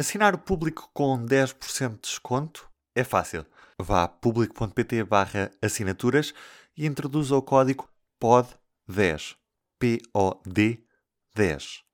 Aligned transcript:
Assinar 0.00 0.34
o 0.34 0.38
público 0.38 0.88
com 0.94 1.26
10% 1.26 1.90
de 1.90 2.00
desconto 2.00 2.66
é 2.96 3.04
fácil. 3.04 3.44
Vá 3.78 4.04
a 4.04 4.08
público.pt 4.08 5.04
barra 5.04 5.50
assinaturas 5.60 6.32
e 6.74 6.86
introduza 6.86 7.36
o 7.36 7.42
código 7.42 7.86
POD10. 8.18 9.36
P-O-D 9.78 10.82
10. 11.36 11.84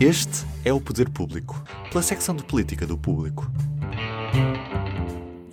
Este 0.00 0.44
é 0.64 0.72
o 0.72 0.80
Poder 0.80 1.08
Público, 1.10 1.62
pela 1.92 2.02
secção 2.02 2.34
de 2.34 2.42
política 2.42 2.84
do 2.84 2.98
público. 2.98 3.44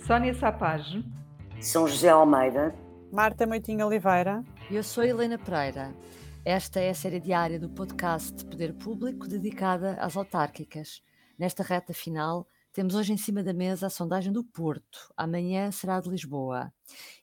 Sónia 0.04 0.34
Sapage. 0.34 1.04
São 1.60 1.86
José 1.86 2.08
Almeida. 2.08 2.74
Marta 3.12 3.46
Moitinho 3.46 3.86
Oliveira. 3.86 4.42
Eu 4.68 4.82
sou 4.82 5.04
Helena 5.04 5.38
Pereira. 5.38 5.94
Esta 6.44 6.80
é 6.80 6.90
a 6.90 6.94
série 6.94 7.20
diária 7.20 7.60
do 7.60 7.68
podcast 7.68 8.44
Poder 8.44 8.74
Público 8.74 9.28
dedicada 9.28 9.92
às 10.00 10.16
autárquicas. 10.16 11.00
Nesta 11.38 11.62
reta 11.62 11.94
final, 11.94 12.48
temos 12.72 12.96
hoje 12.96 13.12
em 13.12 13.16
cima 13.16 13.44
da 13.44 13.52
mesa 13.52 13.86
a 13.86 13.90
sondagem 13.90 14.32
do 14.32 14.42
Porto. 14.42 15.12
Amanhã 15.16 15.70
será 15.70 16.00
de 16.00 16.08
Lisboa. 16.08 16.72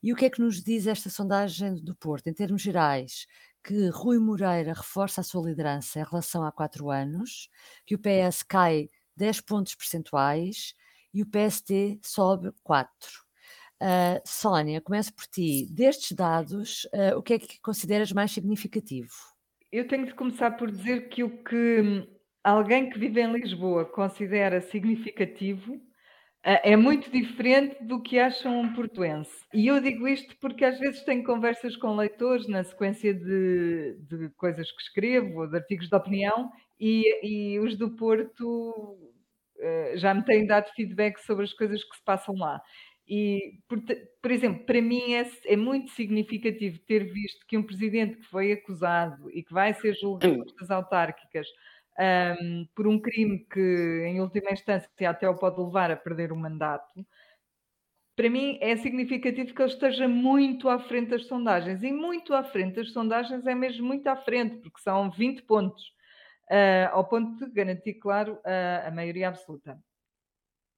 E 0.01 0.13
o 0.13 0.15
que 0.15 0.25
é 0.25 0.29
que 0.29 0.39
nos 0.39 0.63
diz 0.63 0.87
esta 0.87 1.09
sondagem 1.09 1.75
do 1.83 1.93
Porto? 1.93 2.27
Em 2.27 2.33
termos 2.33 2.61
gerais, 2.61 3.27
que 3.61 3.89
Rui 3.89 4.17
Moreira 4.17 4.73
reforça 4.73 5.19
a 5.19 5.23
sua 5.23 5.49
liderança 5.49 5.99
em 5.99 6.03
relação 6.03 6.45
a 6.45 6.51
quatro 6.51 6.89
anos, 6.89 7.49
que 7.85 7.95
o 7.95 7.99
PS 7.99 8.41
cai 8.43 8.89
10 9.17 9.41
pontos 9.41 9.75
percentuais 9.75 10.73
e 11.13 11.21
o 11.21 11.25
PST 11.25 11.99
sobe 12.01 12.53
4. 12.63 12.89
Uh, 13.81 14.21
Sónia, 14.25 14.79
começo 14.79 15.13
por 15.13 15.25
ti. 15.27 15.67
Destes 15.69 16.13
dados, 16.13 16.85
uh, 16.85 17.17
o 17.17 17.21
que 17.21 17.33
é 17.33 17.39
que 17.39 17.59
consideras 17.59 18.13
mais 18.13 18.31
significativo? 18.31 19.11
Eu 19.71 19.85
tenho 19.87 20.05
de 20.05 20.13
começar 20.13 20.51
por 20.51 20.71
dizer 20.71 21.09
que 21.09 21.21
o 21.21 21.43
que 21.43 22.07
alguém 22.45 22.89
que 22.89 22.99
vive 22.99 23.21
em 23.21 23.33
Lisboa 23.33 23.85
considera 23.85 24.61
significativo 24.61 25.81
eh, 26.43 26.73
é 26.73 26.75
muito 26.75 27.09
diferente 27.09 27.83
do 27.83 27.99
que 27.99 28.19
acham 28.19 28.61
um 28.61 28.73
portuense. 28.73 29.33
E 29.51 29.65
eu 29.67 29.81
digo 29.81 30.07
isto 30.07 30.35
porque 30.39 30.63
às 30.63 30.77
vezes 30.79 31.03
tenho 31.03 31.23
conversas 31.23 31.75
com 31.75 31.95
leitores 31.95 32.47
na 32.47 32.63
sequência 32.63 33.13
de, 33.15 33.97
de 33.99 34.29
coisas 34.37 34.71
que 34.71 34.81
escrevo, 34.83 35.41
ou 35.41 35.47
de 35.49 35.57
artigos 35.57 35.89
de 35.89 35.95
opinião, 35.95 36.51
e, 36.79 37.55
e 37.55 37.59
os 37.59 37.75
do 37.75 37.89
Porto 37.95 38.45
uh, 38.45 39.97
já 39.97 40.13
me 40.13 40.23
têm 40.23 40.45
dado 40.45 40.71
feedback 40.75 41.17
sobre 41.19 41.45
as 41.45 41.53
coisas 41.53 41.83
que 41.83 41.95
se 41.95 42.03
passam 42.03 42.35
lá. 42.35 42.61
E, 43.07 43.59
por, 43.67 43.79
por 44.21 44.31
exemplo, 44.31 44.65
para 44.65 44.81
mim 44.81 45.13
é, 45.13 45.27
é, 45.45 45.55
muito 45.55 45.91
significativo 45.91 46.79
ter 46.79 47.05
visto 47.05 47.45
que 47.47 47.57
um 47.57 47.63
presidente 47.63 48.17
que 48.17 48.25
foi 48.25 48.51
acusado 48.51 49.31
e 49.31 49.43
que 49.43 49.53
vai 49.53 49.73
ser 49.73 49.93
julgado 49.95 50.43
pelas 50.53 50.71
autárquicas 50.71 51.47
um, 51.99 52.67
por 52.75 52.87
um 52.87 52.99
crime 52.99 53.39
que, 53.51 54.03
em 54.05 54.19
última 54.21 54.51
instância, 54.51 54.89
até 55.09 55.29
o 55.29 55.35
pode 55.35 55.59
levar 55.61 55.91
a 55.91 55.95
perder 55.95 56.31
o 56.31 56.35
mandato, 56.35 57.05
para 58.15 58.29
mim 58.29 58.57
é 58.61 58.77
significativo 58.77 59.53
que 59.53 59.61
ele 59.61 59.71
esteja 59.71 60.07
muito 60.07 60.69
à 60.69 60.79
frente 60.79 61.09
das 61.09 61.27
sondagens. 61.27 61.83
E 61.83 61.91
muito 61.91 62.33
à 62.33 62.43
frente 62.43 62.75
das 62.75 62.91
sondagens 62.91 63.45
é 63.45 63.53
mesmo 63.53 63.85
muito 63.85 64.07
à 64.07 64.15
frente, 64.15 64.57
porque 64.57 64.79
são 64.79 65.11
20 65.11 65.43
pontos, 65.43 65.83
uh, 66.49 66.89
ao 66.91 67.07
ponto 67.07 67.45
de 67.45 67.51
garantir, 67.51 67.95
claro, 67.95 68.35
uh, 68.35 68.87
a 68.87 68.91
maioria 68.91 69.27
absoluta. 69.27 69.77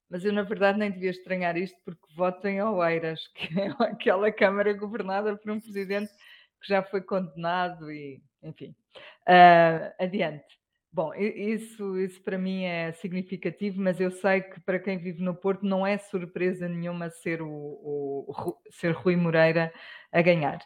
Mas 0.10 0.24
eu, 0.24 0.34
na 0.34 0.44
verdade, 0.44 0.80
nem 0.80 0.90
devia 0.90 1.12
estranhar 1.12 1.58
isto, 1.58 1.78
porque 1.86 2.02
voto 2.16 2.48
em 2.48 2.62
Oeiras, 2.62 3.28
que 3.36 3.60
é 3.60 3.68
aquela 3.80 4.32
Câmara 4.32 4.74
governada 4.74 5.36
por 5.38 5.52
um 5.52 5.60
presidente 5.60 6.12
que 6.62 6.68
já 6.68 6.82
foi 6.82 7.02
condenado 7.02 7.92
e, 7.92 8.22
enfim. 8.42 8.76
Uh, 9.28 9.94
adiante. 10.00 10.57
Bom, 10.98 11.14
isso, 11.14 11.96
isso 12.00 12.20
para 12.24 12.40
mim 12.40 12.64
é 12.64 12.92
significativo, 12.92 13.80
mas 13.80 14.00
eu 14.00 14.10
sei 14.10 14.42
que 14.42 14.60
para 14.62 14.80
quem 14.80 14.98
vive 14.98 15.22
no 15.22 15.36
Porto 15.36 15.64
não 15.64 15.86
é 15.86 15.96
surpresa 16.00 16.68
nenhuma 16.68 17.12
ser, 17.12 17.40
o, 17.40 17.48
o 17.48 18.58
ser 18.72 18.94
Rui 18.94 19.16
Moreira 19.16 19.72
a 20.12 20.22
ganhar. 20.24 20.58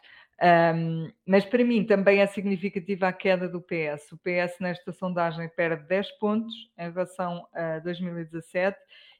Um, 0.74 1.12
mas 1.26 1.44
para 1.44 1.62
mim 1.62 1.84
também 1.84 2.20
é 2.22 2.26
significativa 2.26 3.08
a 3.08 3.12
queda 3.12 3.46
do 3.46 3.60
PS. 3.60 4.10
O 4.12 4.16
PS 4.16 4.58
nesta 4.58 4.90
sondagem 4.90 5.50
perde 5.50 5.86
10 5.86 6.10
pontos 6.12 6.54
em 6.78 6.90
relação 6.90 7.46
a 7.52 7.80
2017 7.80 8.74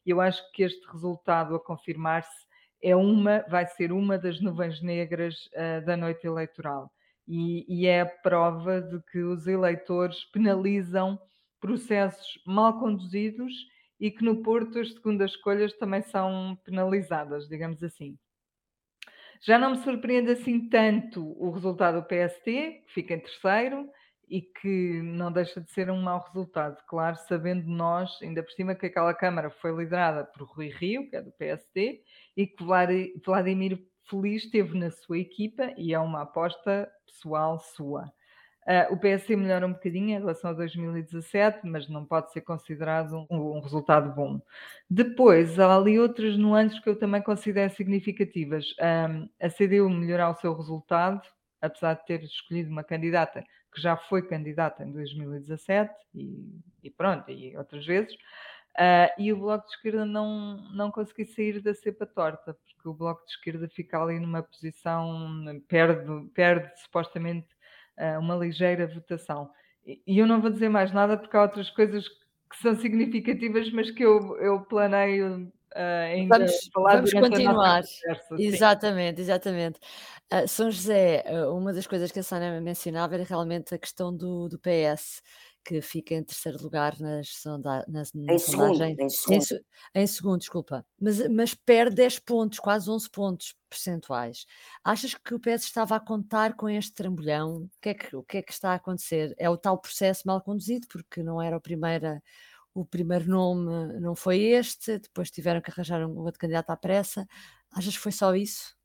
e 0.06 0.10
eu 0.12 0.18
acho 0.18 0.42
que 0.52 0.62
este 0.62 0.82
resultado 0.90 1.54
a 1.54 1.60
confirmar-se 1.60 2.46
é 2.82 2.96
uma, 2.96 3.44
vai 3.50 3.66
ser 3.66 3.92
uma 3.92 4.16
das 4.16 4.40
nuvens 4.40 4.80
negras 4.80 5.34
uh, 5.48 5.84
da 5.84 5.94
noite 5.94 6.26
eleitoral 6.26 6.90
e, 7.26 7.64
e 7.68 7.86
é 7.86 8.00
a 8.00 8.06
prova 8.06 8.80
de 8.80 9.00
que 9.10 9.18
os 9.18 9.46
eleitores 9.46 10.24
penalizam 10.32 11.18
processos 11.60 12.42
mal 12.46 12.78
conduzidos 12.78 13.52
e 14.00 14.10
que 14.10 14.24
no 14.24 14.42
Porto 14.42 14.80
as 14.80 14.92
segundas 14.92 15.30
escolhas 15.30 15.72
também 15.74 16.02
são 16.02 16.58
penalizadas, 16.64 17.48
digamos 17.48 17.82
assim. 17.82 18.18
Já 19.40 19.58
não 19.58 19.70
me 19.70 19.78
surpreende 19.78 20.30
assim 20.30 20.68
tanto 20.68 21.20
o 21.40 21.50
resultado 21.50 22.00
do 22.00 22.06
PST, 22.06 22.44
que 22.44 22.92
fica 22.92 23.14
em 23.14 23.20
terceiro 23.20 23.88
e 24.28 24.40
que 24.40 25.02
não 25.02 25.30
deixa 25.30 25.60
de 25.60 25.70
ser 25.70 25.90
um 25.90 26.00
mau 26.00 26.24
resultado, 26.24 26.76
claro, 26.88 27.16
sabendo 27.28 27.68
nós, 27.68 28.10
ainda 28.22 28.42
por 28.42 28.50
cima, 28.52 28.74
que 28.74 28.86
aquela 28.86 29.12
Câmara 29.12 29.50
foi 29.50 29.76
liderada 29.76 30.24
por 30.24 30.46
Rui 30.46 30.68
Rio, 30.68 31.08
que 31.10 31.16
é 31.16 31.22
do 31.22 31.32
PST, 31.32 32.02
e 32.36 32.46
que 32.46 32.64
Vladimir 33.24 33.78
Feliz 34.08 34.50
teve 34.50 34.78
na 34.78 34.90
sua 34.90 35.18
equipa 35.18 35.72
e 35.76 35.94
é 35.94 35.98
uma 35.98 36.22
aposta 36.22 36.90
pessoal 37.06 37.58
sua. 37.58 38.12
Uh, 38.66 38.94
o 38.94 38.96
PSC 38.96 39.34
melhora 39.34 39.66
um 39.66 39.72
bocadinho 39.72 40.10
em 40.10 40.18
relação 40.18 40.50
a 40.50 40.54
2017, 40.54 41.66
mas 41.66 41.88
não 41.88 42.04
pode 42.04 42.32
ser 42.32 42.42
considerado 42.42 43.26
um, 43.28 43.56
um, 43.56 43.60
resultado 43.60 44.14
bom. 44.14 44.40
Depois, 44.88 45.58
há 45.58 45.76
ali 45.76 45.98
outras 45.98 46.38
nuances 46.38 46.78
que 46.78 46.88
eu 46.88 46.96
também 46.96 47.20
considero 47.20 47.72
significativas. 47.74 48.66
Um, 48.80 49.28
a 49.40 49.48
CDU 49.48 49.90
melhorar 49.90 50.30
o 50.30 50.36
seu 50.36 50.54
resultado, 50.54 51.22
apesar 51.60 51.94
de 51.94 52.06
ter 52.06 52.22
escolhido 52.22 52.70
uma 52.70 52.84
candidata 52.84 53.44
que 53.74 53.80
já 53.80 53.96
foi 53.96 54.22
candidata 54.22 54.84
em 54.84 54.92
2017 54.92 55.92
e, 56.14 56.60
e 56.84 56.90
pronto, 56.90 57.30
e 57.30 57.56
outras 57.56 57.84
vezes. 57.84 58.14
Uh, 58.78 59.12
e 59.18 59.30
o 59.32 59.36
Bloco 59.36 59.66
de 59.66 59.74
Esquerda 59.74 60.06
não, 60.06 60.56
não 60.72 60.90
conseguiu 60.90 61.26
sair 61.26 61.60
da 61.60 61.74
cepa 61.74 62.06
torta, 62.06 62.54
porque 62.54 62.88
o 62.88 62.94
Bloco 62.94 63.24
de 63.26 63.32
Esquerda 63.32 63.68
fica 63.68 64.02
ali 64.02 64.18
numa 64.18 64.42
posição, 64.42 65.44
perde, 65.68 66.30
perde 66.32 66.70
supostamente 66.80 67.48
uh, 67.98 68.18
uma 68.18 68.34
ligeira 68.34 68.86
votação. 68.86 69.50
E, 69.84 70.02
e 70.06 70.18
eu 70.18 70.26
não 70.26 70.40
vou 70.40 70.50
dizer 70.50 70.70
mais 70.70 70.90
nada 70.90 71.18
porque 71.18 71.36
há 71.36 71.42
outras 71.42 71.68
coisas 71.68 72.08
que 72.08 72.56
são 72.62 72.74
significativas, 72.74 73.70
mas 73.72 73.90
que 73.90 74.02
eu, 74.02 74.36
eu 74.38 74.60
planeio 74.62 75.52
uh, 75.74 76.06
ainda 76.06 76.38
vamos, 76.38 76.70
falar 76.72 76.94
vamos 76.96 77.12
continuar. 77.12 77.82
Conversa, 77.82 78.36
exatamente, 78.38 79.20
exatamente. 79.20 79.78
Uh, 80.32 80.48
São 80.48 80.70
José, 80.70 81.24
uma 81.50 81.74
das 81.74 81.86
coisas 81.86 82.10
que 82.10 82.20
a 82.20 82.22
Sônia 82.22 82.58
mencionava 82.58 83.14
era 83.14 83.24
realmente 83.24 83.74
a 83.74 83.78
questão 83.78 84.16
do, 84.16 84.48
do 84.48 84.58
PS 84.58 85.22
que 85.64 85.80
fica 85.80 86.14
em 86.14 86.22
terceiro 86.22 86.62
lugar 86.62 86.98
nas 86.98 87.28
sonda, 87.28 87.84
nas, 87.88 88.12
na 88.12 88.34
em 88.34 88.38
sondagem. 88.38 88.96
Segundo, 88.96 89.00
em, 89.00 89.10
segundo. 89.10 89.64
Em, 89.94 90.02
em, 90.02 90.06
segundo, 90.06 90.38
desculpa. 90.40 90.86
Mas, 91.00 91.28
mas 91.28 91.54
perde 91.54 91.96
10 91.96 92.18
pontos, 92.20 92.58
quase 92.58 92.90
11 92.90 93.10
pontos 93.10 93.54
percentuais. 93.68 94.44
Achas 94.84 95.14
que 95.14 95.34
o 95.34 95.40
PS 95.40 95.64
estava 95.64 95.96
a 95.96 96.00
contar 96.00 96.54
com 96.54 96.68
este 96.68 96.92
trambolhão? 96.92 97.64
O 97.64 97.70
que 97.80 97.88
é 97.90 97.94
que, 97.94 98.16
o 98.16 98.22
que, 98.22 98.38
é 98.38 98.42
que 98.42 98.52
está 98.52 98.72
a 98.72 98.74
acontecer? 98.74 99.34
É 99.38 99.48
o 99.48 99.56
tal 99.56 99.78
processo 99.78 100.22
mal 100.26 100.40
conduzido, 100.40 100.86
porque 100.88 101.22
não 101.22 101.40
era 101.40 101.56
o 101.56 101.60
primeiro, 101.60 102.20
o 102.74 102.84
primeiro 102.84 103.28
nome, 103.28 104.00
não 104.00 104.14
foi 104.14 104.40
este, 104.40 104.98
depois 104.98 105.30
tiveram 105.30 105.60
que 105.60 105.70
arranjar 105.70 106.06
um 106.06 106.18
outro 106.18 106.40
candidato 106.40 106.70
à 106.70 106.76
pressa. 106.76 107.26
Achas 107.72 107.96
que 107.96 108.02
foi 108.02 108.12
só 108.12 108.34
isso? 108.34 108.76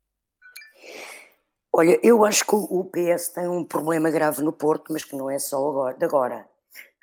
Olha, 1.72 2.00
eu 2.02 2.26
acho 2.26 2.44
que 2.46 2.56
o 2.56 2.84
PS 2.86 3.30
tem 3.30 3.48
um 3.48 3.64
problema 3.64 4.10
grave 4.10 4.42
no 4.42 4.52
Porto, 4.52 4.92
mas 4.92 5.04
que 5.04 5.16
não 5.16 5.30
é 5.30 5.38
só 5.38 5.58
agora, 5.70 5.98
de 5.98 6.06
agora. 6.06 6.50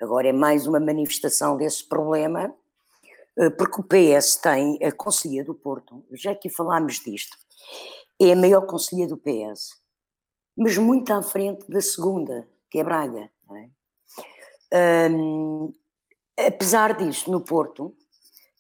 Agora 0.01 0.29
é 0.29 0.33
mais 0.33 0.67
uma 0.67 0.81
manifestação 0.81 1.57
desse 1.57 1.85
problema, 1.85 2.55
eh, 3.37 3.51
porque 3.51 3.81
o 3.81 3.85
PS 3.85 4.37
tem 4.37 4.79
a 4.83 4.93
Conselhia 4.93 5.45
do 5.45 5.55
Porto, 5.55 6.05
já 6.13 6.33
aqui 6.33 6.49
falámos 6.49 7.01
disto, 7.01 7.37
é 8.21 8.33
a 8.33 8.37
maior 8.37 8.67
Conselhia 8.67 9.07
do 9.07 9.17
PS, 9.17 9.81
mas 10.57 10.77
muito 10.79 11.13
à 11.13 11.23
frente 11.23 11.69
da 11.69 11.81
segunda, 11.81 12.49
que 12.71 12.79
é 12.79 12.85
Braga. 12.85 13.31
É? 14.73 15.11
Um, 15.11 15.73
apesar 16.37 16.97
disso, 16.97 17.31
no 17.31 17.41
Porto, 17.41 17.95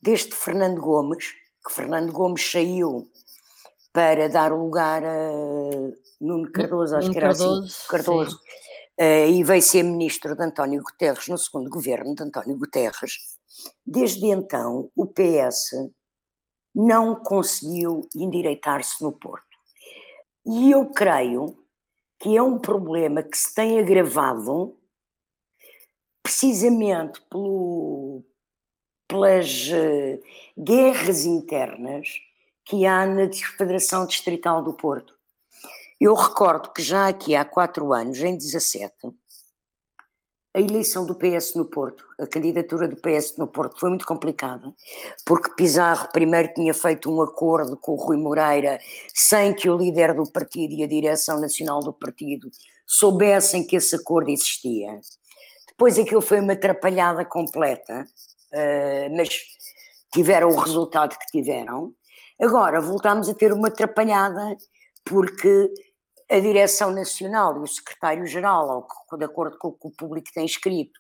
desde 0.02 0.34
Fernando 0.34 0.80
Gomes, 0.80 1.32
que 1.64 1.72
Fernando 1.72 2.12
Gomes 2.12 2.50
saiu 2.50 3.10
para 3.92 4.28
dar 4.28 4.52
lugar 4.52 5.02
a 5.04 5.30
Nuno 6.20 6.50
Cardoso, 6.50 6.96
acho 6.96 7.06
Nuno 7.06 7.12
que 7.12 7.19
era 7.19 7.30
assim, 7.30 7.44
Cardoso, 7.44 7.66
assim, 7.66 7.88
Cardoso, 7.88 8.37
uh, 8.37 8.40
e 8.99 9.43
veio 9.43 9.62
ser 9.62 9.82
ministro 9.82 10.37
de 10.37 10.43
António 10.43 10.82
Guterres 10.82 11.29
no 11.29 11.38
segundo 11.38 11.69
governo 11.69 12.14
de 12.14 12.23
António 12.23 12.56
Guterres. 12.56 13.12
Desde 13.85 14.26
então, 14.26 14.91
o 14.96 15.06
PS 15.06 15.70
não 16.75 17.14
conseguiu 17.14 18.08
endireitar-se 18.14 19.02
no 19.02 19.12
Porto. 19.12 19.44
E 20.46 20.70
eu 20.73 20.87
creio 20.91 21.56
que 22.19 22.37
é 22.37 22.43
um 22.43 22.58
problema 22.58 23.23
que 23.23 23.37
se 23.37 23.55
tem 23.55 23.79
agravado 23.79 24.76
precisamente 26.23 27.20
pelo, 27.31 28.25
pelas 29.06 29.69
uh, 29.69 30.23
guerras 30.58 31.25
internas 31.25 32.08
que 32.64 32.87
há 32.87 33.06
na 33.06 33.31
Federação 33.58 34.06
Distrital 34.06 34.62
do 34.62 34.73
Porto. 34.73 35.13
Eu 36.00 36.14
recordo 36.14 36.73
que 36.73 36.82
já 36.82 37.08
aqui 37.08 37.35
há 37.37 37.44
quatro 37.44 37.93
anos, 37.93 38.19
em 38.19 38.37
17, 38.37 38.93
a 40.56 40.61
eleição 40.61 41.05
do 41.05 41.17
PS 41.17 41.55
no 41.55 41.64
Porto, 41.64 42.05
a 42.19 42.29
candidatura 42.29 42.87
do 42.87 42.96
PS 42.96 43.37
no 43.37 43.49
Porto 43.49 43.79
foi 43.79 43.88
muito 43.88 44.06
complicada, 44.06 44.73
porque 45.25 45.50
Pizarro 45.56 46.08
primeiro 46.12 46.52
tinha 46.55 46.73
feito 46.73 47.11
um 47.11 47.20
acordo 47.20 47.76
com 47.76 47.93
o 47.93 47.96
Rui 47.96 48.17
Moreira 48.17 48.79
sem 49.12 49.52
que 49.52 49.69
o 49.69 49.76
líder 49.76 50.14
do 50.14 50.31
partido 50.31 50.75
e 50.75 50.85
a 50.85 50.87
direção 50.87 51.41
nacional 51.41 51.81
do 51.81 51.93
partido 51.93 52.49
soubessem 52.87 53.67
que 53.67 53.75
esse 53.75 53.97
acordo 53.97 54.31
existia. 54.31 55.00
Depois 55.67 55.99
aquilo 55.99 56.20
foi 56.20 56.38
uma 56.38 56.52
atrapalhada 56.52 57.25
completa, 57.25 58.06
uh, 58.52 59.17
mas 59.17 59.31
tiveram 60.12 60.50
o 60.50 60.56
resultado 60.56 61.19
que 61.19 61.26
tiveram. 61.32 61.93
Agora 62.40 62.81
voltámos 62.81 63.29
a 63.29 63.35
ter 63.35 63.52
uma 63.52 63.69
atrapalhada 63.69 64.56
porque 65.04 65.70
a 66.30 66.40
direção 66.40 66.90
nacional 66.90 67.56
e 67.56 67.60
o 67.60 67.66
secretário-geral, 67.66 68.86
de 69.18 69.24
acordo 69.24 69.58
com 69.58 69.68
o 69.68 69.72
que 69.72 69.88
o 69.88 69.90
público 69.90 70.30
tem 70.32 70.46
escrito, 70.46 70.98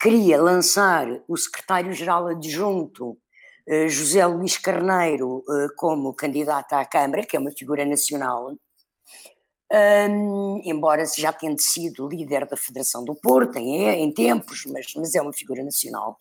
queria 0.00 0.40
lançar 0.40 1.06
o 1.28 1.36
secretário-geral 1.36 2.28
adjunto 2.28 3.18
eh, 3.66 3.88
José 3.88 4.24
Luís 4.26 4.56
Carneiro 4.56 5.42
eh, 5.48 5.68
como 5.76 6.14
candidato 6.14 6.72
à 6.74 6.84
Câmara, 6.84 7.24
que 7.26 7.36
é 7.36 7.40
uma 7.40 7.50
figura 7.50 7.84
nacional, 7.84 8.52
um, 9.72 10.60
embora 10.64 11.04
já 11.06 11.32
tenha 11.32 11.54
sido 11.58 12.08
líder 12.08 12.46
da 12.46 12.56
Federação 12.56 13.04
do 13.04 13.14
Porto 13.14 13.56
em, 13.56 13.86
em 13.88 14.12
tempos, 14.12 14.64
mas, 14.66 14.92
mas, 14.96 15.14
é 15.14 15.22
uma 15.22 15.32
figura 15.32 15.62
nacional. 15.62 16.20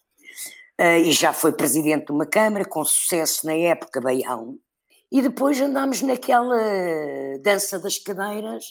Uh, 0.80 1.02
e 1.04 1.12
já 1.12 1.34
foi 1.34 1.52
presidente 1.52 2.06
de 2.06 2.12
uma 2.12 2.26
Câmara, 2.26 2.64
com 2.64 2.86
sucesso 2.86 3.46
na 3.46 3.54
época, 3.54 4.00
Baião. 4.00 4.58
E 5.12 5.22
depois 5.22 5.60
andámos 5.60 6.02
naquela 6.02 6.58
dança 7.42 7.80
das 7.80 7.98
cadeiras, 7.98 8.66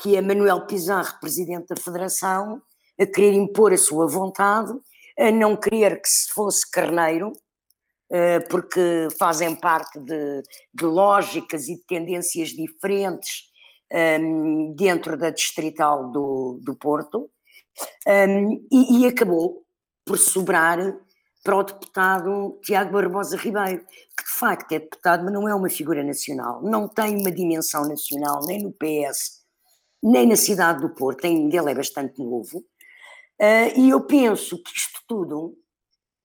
que 0.00 0.16
é 0.16 0.22
Manuel 0.22 0.66
Pizarro, 0.66 1.18
presidente 1.20 1.68
da 1.68 1.76
Federação, 1.76 2.62
a 2.98 3.06
querer 3.06 3.34
impor 3.34 3.72
a 3.72 3.78
sua 3.78 4.06
vontade, 4.06 4.72
a 5.18 5.30
não 5.30 5.56
querer 5.56 6.00
que 6.00 6.08
se 6.08 6.32
fosse 6.32 6.68
Carneiro, 6.70 7.32
ah, 8.10 8.42
porque 8.48 9.08
fazem 9.18 9.54
parte 9.54 9.98
de, 10.00 10.42
de 10.74 10.84
lógicas 10.84 11.68
e 11.68 11.76
de 11.76 11.84
tendências 11.84 12.48
diferentes 12.48 13.48
um, 14.20 14.74
dentro 14.74 15.16
da 15.16 15.30
distrital 15.30 16.10
do, 16.10 16.58
do 16.62 16.74
Porto, 16.74 17.30
um, 18.06 18.66
e, 18.72 19.00
e, 19.00 19.06
acabou 19.06 19.62
por 20.04 20.18
sobrar 20.18 20.78
para 21.44 21.56
o 21.56 21.62
deputado 21.62 22.58
Tiago 22.62 22.92
Barbosa 22.92 23.36
Ribeiro, 23.36 23.84
facto 24.38 24.72
é 24.72 24.78
deputado, 24.78 25.24
mas 25.24 25.32
não 25.32 25.48
é 25.48 25.54
uma 25.54 25.68
figura 25.68 26.04
nacional, 26.04 26.62
não 26.62 26.86
tem 26.86 27.16
uma 27.20 27.30
dimensão 27.30 27.86
nacional, 27.86 28.40
nem 28.46 28.62
no 28.62 28.72
PS, 28.72 29.42
nem 30.02 30.26
na 30.26 30.36
cidade 30.36 30.80
do 30.80 30.90
Porto, 30.90 31.26
ainda 31.26 31.56
ele 31.56 31.72
é 31.72 31.74
bastante 31.74 32.22
novo, 32.22 32.58
uh, 32.58 33.80
e 33.80 33.90
eu 33.90 34.00
penso 34.00 34.62
que 34.62 34.70
isto 34.76 35.00
tudo 35.08 35.56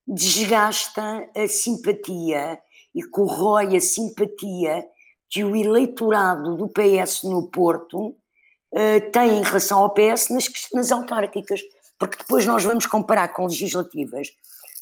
desgasta 0.06 1.28
a 1.36 1.48
simpatia 1.48 2.60
e 2.94 3.04
corrói 3.04 3.76
a 3.76 3.82
simpatia 3.82 4.86
que 5.30 5.44
o 5.44 5.56
eleitorado 5.56 6.56
do 6.56 6.70
PS 6.70 7.24
no 7.24 7.50
Porto 7.50 8.10
uh, 8.10 9.12
tem 9.12 9.40
em 9.40 9.44
relação 9.44 9.80
ao 9.80 9.94
PS 9.94 10.30
nas, 10.30 10.46
nas 10.74 10.92
autárquicas, 10.92 11.62
porque 11.98 12.18
depois 12.18 12.46
nós 12.46 12.64
vamos 12.64 12.86
comparar 12.86 13.30
com 13.30 13.46
legislativas. 13.46 14.28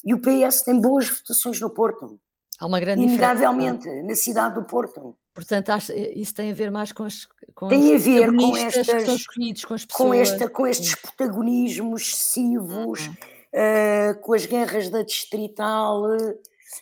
E 0.04 0.12
o 0.12 0.20
PS 0.20 0.62
tem 0.62 0.78
boas 0.80 1.08
votações 1.08 1.60
no 1.60 1.70
Porto. 1.70 2.18
Há 2.62 2.66
uma 2.66 2.78
grande 2.78 3.02
Inegavelmente, 3.02 3.88
na 4.02 4.14
cidade 4.14 4.54
do 4.54 4.62
Porto. 4.62 5.16
Portanto, 5.34 5.72
isso 6.14 6.32
tem 6.32 6.52
a 6.52 6.54
ver 6.54 6.70
mais 6.70 6.92
com 6.92 7.02
as 7.02 7.26
com 7.56 7.66
Tem 7.66 7.92
a 7.92 7.98
ver 7.98 8.32
com 8.36 8.56
estas 8.56 9.08
escolhidos, 9.08 9.64
com, 9.64 9.74
as 9.74 9.84
pessoas, 9.84 10.08
com, 10.08 10.14
esta, 10.14 10.48
com 10.48 10.66
estes 10.66 10.94
protagonismos 10.94 12.02
excessivos, 12.02 13.06
uh, 13.08 14.20
com 14.20 14.32
as 14.32 14.46
guerras 14.46 14.88
da 14.90 15.02
distrital, 15.02 16.04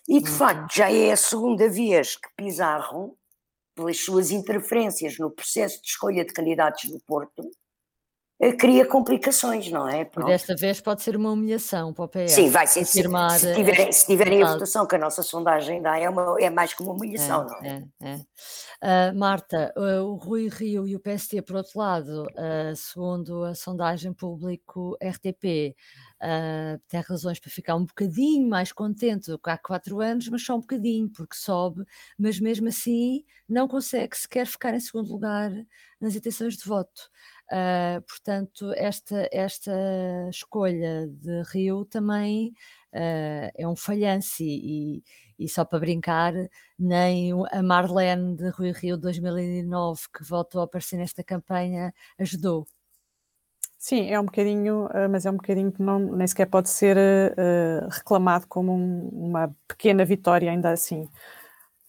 e 0.07 0.21
de 0.21 0.31
facto 0.31 0.75
já 0.75 0.93
é 0.93 1.13
a 1.13 1.17
segunda 1.17 1.67
vez 1.67 2.17
que 2.17 2.29
Pizarro 2.37 3.17
pelas 3.75 4.05
suas 4.05 4.31
interferências 4.31 5.19
no 5.19 5.31
processo 5.31 5.81
de 5.81 5.89
escolha 5.89 6.27
de 6.27 6.33
candidatos 6.35 6.91
do 6.91 7.01
Porto, 7.01 7.43
eh, 7.43 7.49
cria 8.59 8.87
complicações, 8.87 9.71
não 9.71 9.89
é? 9.89 10.05
Pronto. 10.05 10.27
Desta 10.29 10.57
vez 10.57 10.81
pode 10.81 11.03
ser 11.03 11.17
uma 11.17 11.31
humilhação 11.31 11.93
para 11.93 12.05
o 12.05 12.09
PS. 12.09 12.33
Sim, 12.33 12.51
vai 12.51 12.67
ser. 12.67 12.85
Se, 12.85 13.03
se, 13.03 13.55
tiverem, 13.55 13.93
se 13.93 14.07
tiverem 14.07 14.43
a 14.43 14.53
votação 14.53 14.87
que 14.87 14.97
a 14.97 14.99
nossa 14.99 15.23
sondagem 15.23 15.83
dá, 15.83 15.99
é, 15.99 16.09
uma, 16.09 16.37
é 16.41 16.49
mais 16.49 16.73
que 16.73 16.83
uma 16.83 16.93
humilhação, 16.93 17.47
é, 17.63 17.81
não 18.01 18.09
é? 18.09 18.13
é. 18.83 19.11
Uh, 19.13 19.19
Marta, 19.19 19.75
uh, 19.77 20.05
o 20.05 20.15
Rui 20.15 20.49
Rio 20.49 20.87
e 20.87 20.97
o 20.97 21.01
PST, 21.01 21.43
por 21.43 21.57
outro 21.57 21.79
lado, 21.79 22.23
uh, 22.23 22.75
segundo 22.75 23.45
a 23.45 23.55
sondagem 23.55 24.15
público 24.15 24.97
RTP, 25.03 25.77
Uh, 26.23 26.79
tem 26.87 27.01
razões 27.01 27.41
para 27.41 27.51
ficar 27.51 27.75
um 27.77 27.87
bocadinho 27.87 28.47
mais 28.47 28.73
contente 28.73 29.31
do 29.31 29.39
que 29.39 29.49
há 29.49 29.57
quatro 29.57 30.01
anos, 30.01 30.29
mas 30.29 30.45
só 30.45 30.55
um 30.55 30.61
bocadinho, 30.61 31.09
porque 31.09 31.35
sobe, 31.35 31.83
mas 32.19 32.39
mesmo 32.39 32.69
assim 32.69 33.25
não 33.49 33.67
consegue 33.67 34.15
sequer 34.15 34.47
ficar 34.47 34.75
em 34.75 34.81
segundo 34.81 35.11
lugar 35.11 35.51
nas 35.99 36.15
intenções 36.15 36.59
de 36.59 36.69
voto. 36.69 37.09
Uh, 37.51 38.01
portanto, 38.03 38.73
esta, 38.77 39.29
esta 39.33 39.73
escolha 40.31 41.09
de 41.09 41.43
Rio 41.53 41.85
também 41.85 42.55
uh, 42.95 43.51
é 43.57 43.67
um 43.67 43.75
falhanço 43.75 44.43
e, 44.43 45.03
e, 45.37 45.49
só 45.49 45.65
para 45.65 45.81
brincar, 45.81 46.33
nem 46.79 47.33
a 47.51 47.63
Marlene 47.63 48.37
de 48.37 48.51
Rui 48.51 48.71
Rio 48.71 48.97
2009, 48.97 50.03
que 50.17 50.23
voltou 50.23 50.61
a 50.61 50.65
aparecer 50.65 50.97
nesta 50.97 51.25
campanha, 51.25 51.93
ajudou. 52.19 52.67
Sim, 53.79 54.11
é 54.11 54.21
um 54.21 54.27
bocadinho, 54.27 54.89
eh, 54.93 55.09
mas 55.09 55.25
é 55.25 55.31
um 55.31 55.37
bocadinho 55.37 55.73
que 55.73 55.83
não, 55.83 55.99
nem 55.99 56.27
sequer 56.27 56.47
pode 56.47 56.69
ser 56.69 56.99
uh, 56.99 57.89
reclamado 57.89 58.47
como 58.47 58.75
um, 58.75 59.09
uma 59.09 59.51
pequena 59.67 60.05
vitória, 60.05 60.51
ainda 60.51 60.71
assim. 60.71 61.09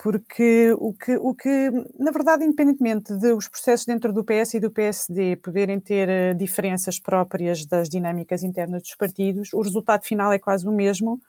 Porque 0.01 0.73
o 0.79 0.93
que, 0.93 1.15
o 1.15 1.35
que, 1.35 1.69
na 1.99 2.09
verdade, 2.09 2.43
independentemente 2.43 3.13
dos 3.13 3.47
processos 3.47 3.85
dentro 3.85 4.11
do 4.11 4.23
PS 4.23 4.55
e 4.55 4.59
do 4.59 4.71
PSD 4.71 5.35
poderem 5.35 5.79
ter 5.79 6.33
uh, 6.33 6.35
diferenças 6.35 6.97
próprias 6.97 7.67
das 7.67 7.87
dinâmicas 7.87 8.41
internas 8.41 8.81
dos 8.81 8.95
partidos, 8.95 9.53
o 9.53 9.61
resultado 9.61 10.03
final 10.03 10.33
é 10.33 10.39
quase 10.39 10.67
o 10.67 10.71
mesmo. 10.71 11.21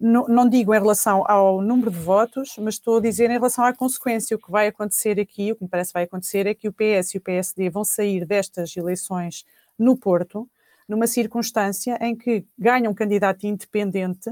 Não, 0.00 0.26
não 0.26 0.48
digo 0.48 0.74
em 0.74 0.80
relação 0.80 1.24
ao 1.30 1.62
número 1.62 1.92
de 1.92 1.98
votos, 1.98 2.56
mas 2.58 2.74
estou 2.74 2.96
a 2.96 3.00
dizer 3.00 3.30
em 3.30 3.34
relação 3.34 3.64
à 3.64 3.72
consequência. 3.72 4.36
O 4.36 4.40
que 4.40 4.50
vai 4.50 4.66
acontecer 4.66 5.20
aqui, 5.20 5.52
o 5.52 5.56
que 5.56 5.62
me 5.62 5.70
parece 5.70 5.92
vai 5.92 6.02
acontecer, 6.02 6.44
é 6.44 6.54
que 6.54 6.66
o 6.66 6.72
PS 6.72 7.14
e 7.14 7.18
o 7.18 7.20
PSD 7.20 7.70
vão 7.70 7.84
sair 7.84 8.26
destas 8.26 8.76
eleições 8.76 9.44
no 9.78 9.96
Porto, 9.96 10.48
numa 10.88 11.06
circunstância 11.06 11.96
em 12.00 12.16
que 12.16 12.44
ganha 12.58 12.90
um 12.90 12.94
candidato 12.94 13.46
independente 13.46 14.28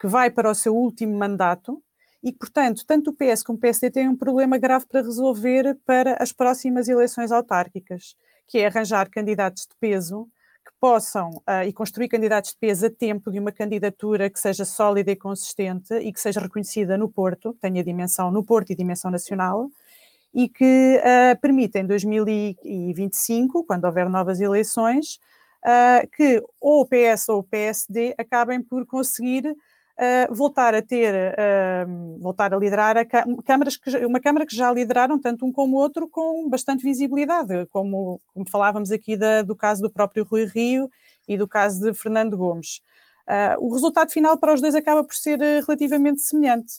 que 0.00 0.06
vai 0.06 0.30
para 0.30 0.50
o 0.50 0.54
seu 0.54 0.74
último 0.74 1.18
mandato 1.18 1.82
e, 2.22 2.32
portanto, 2.32 2.84
tanto 2.86 3.10
o 3.10 3.12
PS 3.14 3.42
como 3.42 3.58
o 3.58 3.60
PSD 3.60 3.90
têm 3.90 4.08
um 4.08 4.16
problema 4.16 4.58
grave 4.58 4.86
para 4.86 5.02
resolver 5.02 5.76
para 5.86 6.16
as 6.20 6.32
próximas 6.32 6.88
eleições 6.88 7.30
autárquicas, 7.30 8.16
que 8.46 8.58
é 8.58 8.66
arranjar 8.66 9.08
candidatos 9.08 9.62
de 9.62 9.76
peso 9.78 10.28
que 10.66 10.72
possam 10.80 11.30
uh, 11.30 11.64
e 11.66 11.72
construir 11.72 12.08
candidatos 12.08 12.50
de 12.50 12.58
peso 12.58 12.86
a 12.86 12.90
tempo 12.90 13.30
de 13.30 13.38
uma 13.38 13.52
candidatura 13.52 14.28
que 14.28 14.38
seja 14.38 14.64
sólida 14.64 15.10
e 15.12 15.16
consistente 15.16 15.94
e 15.94 16.12
que 16.12 16.20
seja 16.20 16.40
reconhecida 16.40 16.98
no 16.98 17.08
Porto, 17.08 17.56
tenha 17.60 17.82
dimensão 17.82 18.30
no 18.30 18.44
Porto 18.44 18.70
e 18.70 18.76
dimensão 18.76 19.10
nacional, 19.10 19.70
e 20.34 20.48
que 20.48 21.00
uh, 21.00 21.40
permita 21.40 21.78
em 21.78 21.86
2025, 21.86 23.64
quando 23.64 23.84
houver 23.84 24.10
novas 24.10 24.40
eleições, 24.40 25.18
uh, 25.64 26.06
que 26.14 26.42
ou 26.60 26.82
o 26.82 26.86
PS 26.86 27.28
ou 27.28 27.38
o 27.38 27.44
PSD 27.44 28.14
acabem 28.18 28.60
por 28.62 28.84
conseguir 28.86 29.56
uh, 29.98 30.34
voltar 30.34 30.74
a 30.74 30.82
ter, 30.82 31.14
voltar 32.20 32.54
a 32.54 32.56
liderar 32.56 32.96
a 32.96 33.04
câmaras 33.44 33.76
que, 33.76 33.90
uma 34.06 34.20
Câmara 34.20 34.46
que 34.46 34.56
já 34.56 34.72
lideraram 34.72 35.18
tanto 35.18 35.44
um 35.44 35.52
como 35.52 35.76
o 35.76 35.80
outro 35.80 36.08
com 36.08 36.48
bastante 36.48 36.82
visibilidade, 36.82 37.66
como, 37.66 38.20
como 38.32 38.48
falávamos 38.48 38.90
aqui 38.90 39.16
da, 39.16 39.42
do 39.42 39.56
caso 39.56 39.82
do 39.82 39.90
próprio 39.90 40.24
Rui 40.24 40.44
Rio 40.44 40.90
e 41.26 41.36
do 41.36 41.46
caso 41.46 41.80
de 41.80 41.94
Fernando 41.94 42.36
Gomes. 42.36 42.80
o 43.58 43.72
resultado 43.72 44.10
final 44.10 44.38
para 44.38 44.54
os 44.54 44.60
dois 44.60 44.74
acaba 44.74 45.04
por 45.04 45.14
ser 45.14 45.38
relativamente 45.38 46.20
semelhante. 46.20 46.74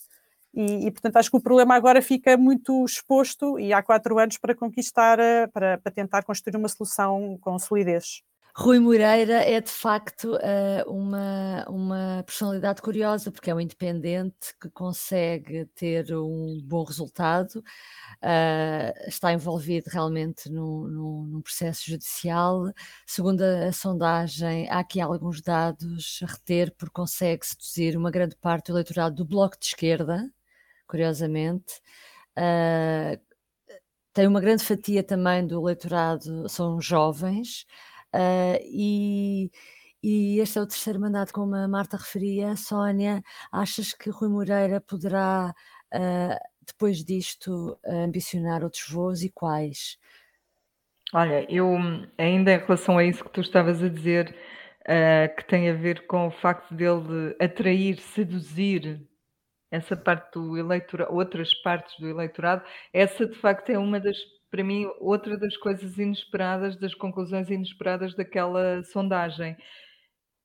E, 0.54 0.88
e, 0.88 0.92
portanto, 0.92 1.18
acho 1.18 1.30
que 1.30 1.38
o 1.38 1.42
problema 1.42 1.76
agora 1.76 2.02
fica 2.02 2.36
muito 2.36 2.84
exposto 2.84 3.60
e 3.60 3.72
há 3.72 3.84
quatro 3.84 4.18
anos 4.18 4.38
para 4.38 4.56
conquistar, 4.56 5.20
eh, 5.20 5.48
para, 5.48 5.78
para 5.78 5.92
tentar 5.92 6.24
construir 6.24 6.56
uma 6.58 6.68
solução 6.68 7.38
com 7.42 7.58
solidez. 7.60 8.24
Rui 8.56 8.80
Moreira 8.80 9.44
é 9.44 9.62
de 9.62 9.70
facto 9.70 10.36
uh, 10.36 10.92
uma, 10.92 11.66
uma 11.70 12.24
personalidade 12.26 12.82
curiosa, 12.82 13.32
porque 13.32 13.50
é 13.50 13.56
um 13.56 13.60
independente 13.60 14.54
que 14.60 14.70
consegue 14.70 15.66
ter 15.76 16.14
um 16.16 16.60
bom 16.64 16.84
resultado, 16.84 17.60
uh, 17.60 19.08
está 19.08 19.32
envolvido 19.32 19.90
realmente 19.92 20.50
num, 20.50 21.42
processo 21.42 21.84
judicial. 21.86 22.72
Segundo 23.06 23.42
a, 23.42 23.68
a, 23.68 23.72
sondagem, 23.72 24.70
há 24.70 24.80
aqui 24.80 25.00
alguns 25.00 25.42
dados 25.42 26.20
a 26.24 26.26
reter, 26.26 26.74
porque 26.76 26.94
consegue 26.94 27.46
seduzir 27.46 27.96
uma 27.96 28.12
grande 28.12 28.36
parte 28.36 28.68
do 28.68 28.74
eleitorado 28.74 29.16
do 29.16 29.26
Bloco 29.26 29.58
de 29.60 29.68
Esquerda, 29.68 30.30
curiosamente. 30.88 31.80
Uh, 32.38 33.20
tem 34.14 34.28
uma 34.28 34.42
grande 34.42 34.64
fatia 34.64 35.04
também 35.04 35.46
do 35.46 35.62
eleitorado, 35.62 36.50
são 36.50 36.82
jovens. 36.82 37.66
Uh, 38.14 38.60
e, 38.64 39.52
e 40.02 40.40
este 40.40 40.58
é 40.58 40.62
o 40.62 40.68
terceiro 40.68 41.00
mandato, 41.00 41.34
como 41.34 41.56
a 41.56 41.68
Marta 41.68 41.98
referia. 41.98 42.56
Sónia, 42.56 43.22
achas 43.52 43.94
que 43.94 44.10
Rui 44.10 44.30
Moreira 44.30 44.82
poderá, 44.82 45.54
uh, 45.94 46.36
depois 46.66 47.04
disto, 47.04 47.78
ambicionar 47.86 48.64
outros 48.64 48.90
voos 48.90 49.24
e 49.24 49.30
quais? 49.30 49.98
Olha, 51.14 51.46
eu 51.52 51.76
ainda 52.18 52.54
em 52.54 52.58
relação 52.60 52.98
a 52.98 53.04
isso 53.04 53.24
que 53.24 53.32
tu 53.32 53.42
estavas 53.42 53.82
a 53.82 53.90
dizer, 53.90 54.36
uh, 54.82 55.36
que 55.36 55.44
tem 55.46 55.70
a 55.70 55.74
ver 55.74 56.06
com 56.06 56.28
o 56.28 56.32
facto 56.32 56.74
dele 56.74 57.36
atrair, 57.40 58.00
seduzir 58.00 59.08
essa 59.72 59.96
parte 59.96 60.34
do 60.34 60.58
eleitorado, 60.58 61.14
outras 61.14 61.54
partes 61.54 61.96
do 62.00 62.08
eleitorado, 62.08 62.64
essa 62.94 63.26
de 63.26 63.36
facto 63.36 63.70
é 63.70 63.78
uma 63.78 64.00
das 64.00 64.18
para 64.50 64.64
mim, 64.64 64.90
outra 65.00 65.38
das 65.38 65.56
coisas 65.58 65.98
inesperadas, 65.98 66.76
das 66.78 66.94
conclusões 66.94 67.50
inesperadas 67.50 68.16
daquela 68.16 68.84
sondagem. 68.84 69.56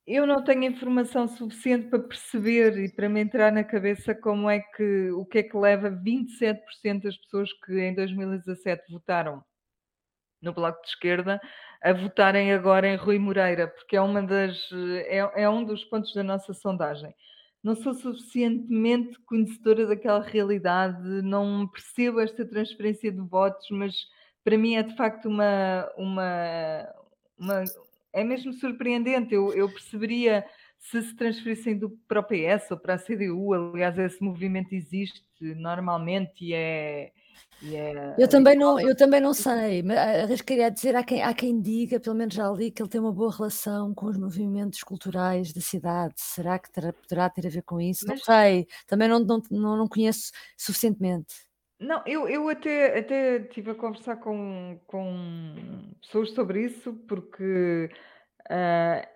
Eu 0.07 0.27
não 0.27 0.45
tenho 0.45 0.65
informação 0.65 1.27
suficiente 1.27 1.89
para 1.89 1.99
perceber 1.99 2.79
e 2.79 2.93
para 2.95 3.09
me 3.09 3.21
entrar 3.21 3.51
na 3.51 3.65
cabeça 3.65 4.15
como 4.15 4.51
é 4.51 4.61
que 4.61 5.11
o 5.13 5.25
que 5.25 5.39
é 5.39 5.43
que 5.43 5.57
leva 5.57 5.91
27% 5.91 7.03
das 7.03 7.17
pessoas 7.17 7.51
que 7.65 7.81
em 7.81 7.95
2017 7.95 8.93
votaram 8.93 9.43
no 10.43 10.53
Bloco 10.53 10.83
de 10.83 10.89
Esquerda 10.89 11.41
a 11.83 11.93
votarem 11.95 12.53
agora 12.53 12.87
em 12.87 12.97
Rui 12.97 13.19
Moreira, 13.19 13.69
porque 13.69 13.97
é 13.97 14.01
uma 14.01 14.23
das 14.23 14.59
é, 15.07 15.43
é 15.45 15.49
um 15.49 15.65
dos 15.65 15.85
pontos 15.85 16.13
da 16.15 16.23
nossa 16.23 16.53
sondagem 16.53 17.15
não 17.65 17.75
sou 17.75 17.95
suficientemente 17.95 19.19
conhecedora 19.21 19.87
daquela 19.87 20.21
realidade, 20.21 21.03
não 21.23 21.67
percebo 21.67 22.21
esta 22.21 22.45
transferência 22.45 23.11
de 23.11 23.21
votos, 23.23 23.67
mas 23.71 23.95
para 24.45 24.59
mim 24.59 24.75
é 24.75 24.83
de 24.83 24.95
facto 24.95 25.27
uma. 25.29 25.91
uma, 25.97 26.87
uma 27.39 27.65
é 28.13 28.23
mesmo 28.23 28.53
surpreendente. 28.53 29.35
Eu, 29.35 29.53
eu 29.55 29.69
perceberia 29.71 30.45
se 30.79 31.01
se 31.03 31.17
transferissem 31.17 31.79
do, 31.79 31.91
para 32.07 32.21
o 32.21 32.25
PS 32.25 32.71
ou 32.71 32.79
para 32.79 32.95
a 32.95 32.99
CDU, 32.99 33.55
aliás, 33.55 33.99
esse 33.99 34.23
movimento 34.23 34.75
existe 34.75 35.25
normalmente 35.41 36.45
e 36.45 36.53
é 36.53 37.13
Yeah. 37.63 38.15
Eu 38.19 38.29
também 38.29 38.57
não, 38.57 38.79
eu 38.79 38.95
também 38.95 39.21
não 39.21 39.33
sei, 39.33 39.83
mas 39.83 39.97
arriscaria 39.97 40.71
dizer, 40.71 40.95
há 40.95 41.03
quem, 41.03 41.23
há 41.23 41.33
quem 41.33 41.61
diga, 41.61 41.99
pelo 41.99 42.17
menos 42.17 42.35
já 42.35 42.49
li, 42.51 42.71
que 42.71 42.83
ele 42.83 42.89
tem 42.91 43.01
uma 43.01 43.13
boa 43.13 43.35
relação 43.35 43.95
com 43.95 44.07
os 44.07 44.19
movimentos 44.19 44.83
culturais 44.83 45.53
da 45.53 45.61
cidade. 45.61 46.15
Será 46.17 46.59
que 46.59 46.71
terá, 46.71 46.93
poderá 46.93 47.31
ter 47.31 47.47
a 47.47 47.51
ver 47.51 47.63
com 47.63 47.81
isso? 47.81 48.05
Mas, 48.07 48.19
não 48.19 48.25
sei, 48.25 48.67
também 48.87 49.09
não, 49.09 49.21
não, 49.21 49.43
não, 49.51 49.77
não 49.77 49.89
conheço 49.89 50.31
suficientemente. 50.57 51.35
Não, 51.79 52.03
eu, 52.07 52.29
eu 52.29 52.49
até, 52.49 52.99
até 52.99 53.37
estive 53.39 53.73
a 53.73 53.75
conversar 53.75 54.17
com, 54.17 54.79
com 54.87 55.95
pessoas 56.01 56.31
sobre 56.31 56.65
isso, 56.65 56.93
porque, 57.09 57.91
uh, 58.47 59.07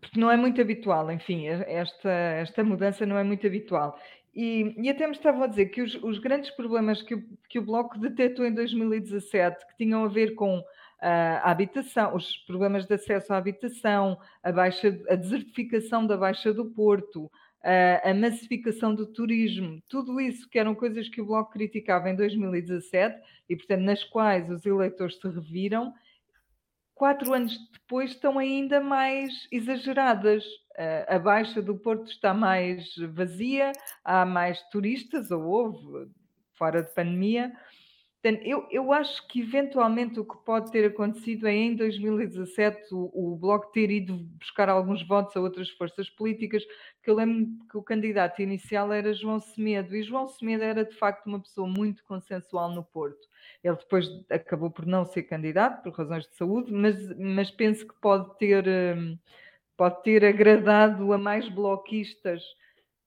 porque 0.00 0.18
não 0.18 0.30
é 0.30 0.36
muito 0.36 0.60
habitual, 0.60 1.10
enfim, 1.10 1.46
esta, 1.46 2.10
esta 2.10 2.64
mudança 2.64 3.04
não 3.04 3.18
é 3.18 3.24
muito 3.24 3.46
habitual. 3.46 3.98
E, 4.36 4.74
e, 4.76 4.90
até 4.90 5.06
me 5.06 5.14
estavam 5.14 5.42
a 5.44 5.46
dizer 5.46 5.66
que 5.66 5.80
os, 5.80 5.94
os 6.02 6.18
grandes 6.18 6.50
problemas 6.50 7.00
que 7.00 7.14
o, 7.14 7.24
que 7.48 7.58
o, 7.58 7.62
Bloco 7.62 7.98
detectou 7.98 8.44
em 8.44 8.52
2017, 8.52 9.66
que 9.66 9.76
tinham 9.78 10.04
a 10.04 10.08
ver 10.08 10.34
com 10.34 10.58
uh, 10.58 10.64
a 11.00 11.50
habitação, 11.50 12.14
os 12.14 12.36
problemas 12.46 12.84
de 12.84 12.92
acesso 12.92 13.32
à 13.32 13.38
habitação, 13.38 14.18
a, 14.42 14.52
baixa, 14.52 14.88
a 15.08 15.14
desertificação 15.14 16.06
da 16.06 16.18
Baixa 16.18 16.52
do 16.52 16.66
Porto, 16.66 17.24
uh, 17.24 17.30
a 18.10 18.12
massificação 18.12 18.94
do 18.94 19.06
turismo, 19.06 19.82
tudo 19.88 20.20
isso 20.20 20.46
que 20.50 20.58
eram 20.58 20.74
coisas 20.74 21.08
que 21.08 21.22
o 21.22 21.24
Bloco 21.24 21.52
criticava 21.52 22.10
em 22.10 22.14
2017 22.14 23.18
e, 23.48 23.56
portanto, 23.56 23.84
nas 23.84 24.04
quais 24.04 24.50
os 24.50 24.66
eleitores 24.66 25.18
se 25.18 25.26
reviram, 25.26 25.94
quatro 26.96 27.32
anos 27.32 27.56
depois 27.72 28.10
estão 28.10 28.38
ainda 28.38 28.80
mais 28.80 29.46
exageradas. 29.52 30.42
A 31.06 31.18
Baixa 31.18 31.62
do 31.62 31.76
Porto 31.76 32.10
está 32.10 32.34
mais 32.34 32.84
vazia, 33.12 33.70
há 34.04 34.26
mais 34.26 34.60
turistas, 34.70 35.30
ou 35.30 35.42
houve, 35.44 36.10
fora 36.54 36.82
de 36.82 36.92
pandemia. 36.92 37.52
Portanto, 38.20 38.44
eu, 38.44 38.66
eu 38.72 38.92
acho 38.92 39.26
que 39.28 39.40
eventualmente 39.40 40.18
o 40.18 40.24
que 40.24 40.36
pode 40.44 40.72
ter 40.72 40.86
acontecido 40.86 41.46
é 41.46 41.54
em 41.54 41.76
2017 41.76 42.92
o, 42.92 43.32
o 43.32 43.36
Bloco 43.36 43.70
ter 43.70 43.90
ido 43.90 44.16
buscar 44.40 44.68
alguns 44.68 45.06
votos 45.06 45.36
a 45.36 45.40
outras 45.40 45.70
forças 45.70 46.10
políticas, 46.10 46.64
que 47.02 47.10
eu 47.10 47.14
lembro 47.14 47.64
que 47.70 47.78
o 47.78 47.82
candidato 47.82 48.42
inicial 48.42 48.92
era 48.92 49.14
João 49.14 49.38
Semedo, 49.38 49.94
e 49.94 50.02
João 50.02 50.26
Semedo 50.26 50.64
era 50.64 50.84
de 50.84 50.96
facto 50.96 51.26
uma 51.26 51.40
pessoa 51.40 51.68
muito 51.68 52.02
consensual 52.04 52.74
no 52.74 52.82
Porto. 52.82 53.28
Ele 53.66 53.76
depois 53.76 54.08
acabou 54.30 54.70
por 54.70 54.86
não 54.86 55.04
ser 55.04 55.24
candidato 55.24 55.82
por 55.82 55.92
razões 55.92 56.24
de 56.24 56.36
saúde, 56.36 56.72
mas, 56.72 57.18
mas 57.18 57.50
penso 57.50 57.86
que 57.86 57.94
pode 58.00 58.38
ter, 58.38 58.64
hum, 58.68 59.18
pode 59.76 60.02
ter 60.04 60.24
agradado 60.24 61.12
a 61.12 61.18
mais 61.18 61.48
bloquistas. 61.48 62.44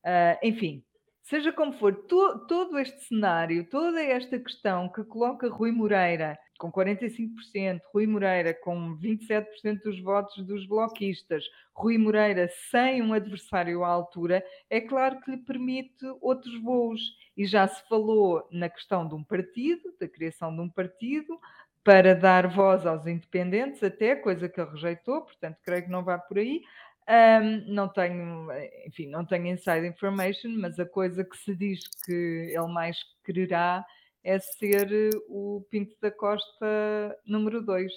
Uh, 0.03 0.35
enfim, 0.43 0.83
seja 1.23 1.53
como 1.53 1.71
for, 1.73 1.95
to, 1.95 2.39
todo 2.45 2.77
este 2.77 3.05
cenário, 3.05 3.69
toda 3.69 4.01
esta 4.01 4.37
questão 4.37 4.89
que 4.89 5.01
coloca 5.05 5.47
Rui 5.47 5.71
Moreira 5.71 6.37
com 6.59 6.69
45%, 6.69 7.79
Rui 7.93 8.05
Moreira 8.05 8.53
com 8.53 8.97
27% 8.97 9.81
dos 9.81 9.99
votos 10.01 10.45
dos 10.45 10.67
bloquistas, 10.67 11.45
Rui 11.73 11.97
Moreira 11.97 12.49
sem 12.69 13.01
um 13.01 13.13
adversário 13.13 13.83
à 13.85 13.87
altura, 13.87 14.43
é 14.69 14.81
claro 14.81 15.21
que 15.21 15.31
lhe 15.31 15.37
permite 15.37 16.05
outros 16.21 16.61
voos. 16.61 17.01
E 17.35 17.45
já 17.45 17.65
se 17.65 17.81
falou 17.87 18.45
na 18.51 18.67
questão 18.67 19.07
de 19.07 19.15
um 19.15 19.23
partido, 19.23 19.95
da 19.97 20.07
criação 20.07 20.53
de 20.53 20.61
um 20.61 20.69
partido, 20.69 21.39
para 21.81 22.13
dar 22.13 22.47
voz 22.47 22.85
aos 22.85 23.07
independentes, 23.07 23.81
até 23.81 24.13
coisa 24.13 24.49
que 24.49 24.59
ele 24.59 24.71
rejeitou, 24.71 25.21
portanto, 25.21 25.57
creio 25.63 25.83
que 25.83 25.89
não 25.89 26.03
vai 26.03 26.19
por 26.19 26.37
aí. 26.37 26.61
Um, 27.09 27.73
não 27.73 27.87
tenho, 27.87 28.47
enfim, 28.85 29.07
não 29.07 29.25
tenho 29.25 29.47
inside 29.47 29.87
information, 29.87 30.51
mas 30.59 30.77
a 30.77 30.85
coisa 30.85 31.23
que 31.23 31.37
se 31.37 31.55
diz 31.55 31.79
que 32.05 32.51
ele 32.53 32.67
mais 32.67 32.97
quererá 33.23 33.83
é 34.29 34.39
ser 34.39 34.91
eh, 34.93 35.09
o 35.27 35.65
Pinto 35.71 35.95
da 35.99 36.11
Costa 36.11 37.17
número 37.25 37.65
2. 37.65 37.91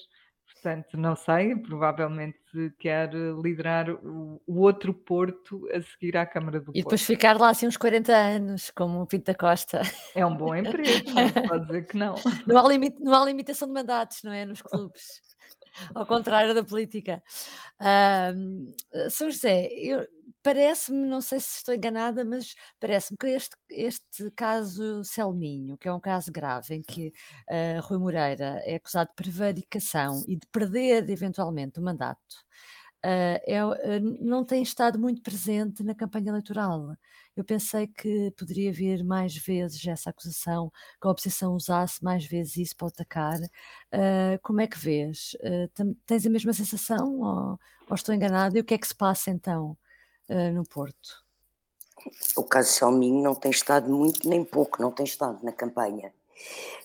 Portanto, 0.54 0.96
não 0.96 1.14
sei, 1.16 1.56
provavelmente 1.56 2.38
quer 2.78 3.12
liderar 3.12 3.90
o, 3.90 4.40
o, 4.46 4.60
outro 4.60 4.94
Porto 4.94 5.66
a 5.72 5.82
seguir 5.82 6.16
à 6.16 6.24
Câmara 6.24 6.58
do 6.60 6.66
Porto. 6.66 6.78
E 6.78 6.82
depois 6.82 7.02
ficar 7.02 7.38
lá 7.38 7.50
assim 7.50 7.66
uns 7.66 7.76
40 7.76 8.14
anos, 8.14 8.70
como 8.70 9.02
o 9.02 9.06
Pinto 9.06 9.26
da 9.26 9.34
Costa. 9.34 9.82
É 10.14 10.24
um 10.24 10.36
bom 10.36 10.54
emprego, 10.54 11.10
não 11.10 11.48
pode 11.48 11.66
dizer 11.66 11.86
que 11.86 11.96
não. 11.96 12.14
Não 12.46 12.58
há, 12.58 12.68
limite, 12.68 13.00
não 13.00 13.14
há 13.14 13.24
limitação 13.24 13.68
de 13.68 13.74
mandatos, 13.74 14.22
não 14.22 14.32
é? 14.32 14.44
Nos 14.44 14.62
clubes. 14.62 15.20
Ao 15.94 16.06
contrário 16.06 16.54
da 16.54 16.62
política. 16.62 17.22
Uh, 17.80 19.10
São 19.10 19.30
José, 19.30 19.68
eu, 19.72 20.06
Parece-me, 20.42 21.06
não 21.06 21.20
sei 21.20 21.38
se 21.38 21.58
estou 21.58 21.72
enganada, 21.74 22.24
mas 22.24 22.54
parece-me 22.80 23.16
que 23.16 23.28
este, 23.28 23.56
este 23.70 24.28
caso 24.32 25.04
Selminho, 25.04 25.78
que 25.78 25.86
é 25.86 25.92
um 25.92 26.00
caso 26.00 26.32
grave 26.32 26.74
em 26.74 26.82
que 26.82 27.12
uh, 27.48 27.80
Rui 27.82 27.98
Moreira 27.98 28.60
é 28.64 28.74
acusado 28.74 29.10
de 29.10 29.14
prevaricação 29.14 30.24
e 30.26 30.36
de 30.36 30.44
perder 30.48 31.08
eventualmente 31.08 31.78
o 31.78 31.82
mandato, 31.82 32.18
uh, 33.04 33.38
é, 33.46 33.64
uh, 33.64 34.00
não 34.20 34.44
tem 34.44 34.62
estado 34.62 34.98
muito 34.98 35.22
presente 35.22 35.82
na 35.84 35.94
campanha 35.94 36.30
eleitoral. 36.30 36.96
Eu 37.36 37.44
pensei 37.44 37.86
que 37.86 38.32
poderia 38.36 38.72
vir 38.72 39.04
mais 39.04 39.36
vezes 39.36 39.86
essa 39.86 40.10
acusação, 40.10 40.72
que 41.00 41.06
a 41.06 41.10
oposição 41.10 41.54
usasse 41.54 42.02
mais 42.02 42.26
vezes 42.26 42.56
isso 42.56 42.76
para 42.76 42.88
atacar. 42.88 43.38
como 44.42 44.60
é 44.60 44.66
que 44.66 44.78
vês? 44.78 45.36
tens 46.06 46.26
a 46.26 46.30
mesma 46.30 46.52
sensação 46.52 47.20
ou, 47.20 47.58
ou 47.88 47.94
estou 47.94 48.14
enganada? 48.14 48.58
E 48.58 48.60
o 48.60 48.64
que 48.64 48.74
é 48.74 48.78
que 48.78 48.86
se 48.88 48.94
passa 48.94 49.30
então? 49.30 49.76
Uh, 50.32 50.52
no 50.52 50.64
Porto? 50.64 51.22
O 52.36 52.42
caso 52.42 52.72
Salminho 52.72 53.22
não 53.22 53.34
tem 53.34 53.50
estado 53.50 53.90
muito 53.90 54.28
nem 54.28 54.44
pouco, 54.44 54.82
não 54.82 54.90
tem 54.90 55.04
estado 55.04 55.38
na 55.44 55.52
campanha. 55.52 56.12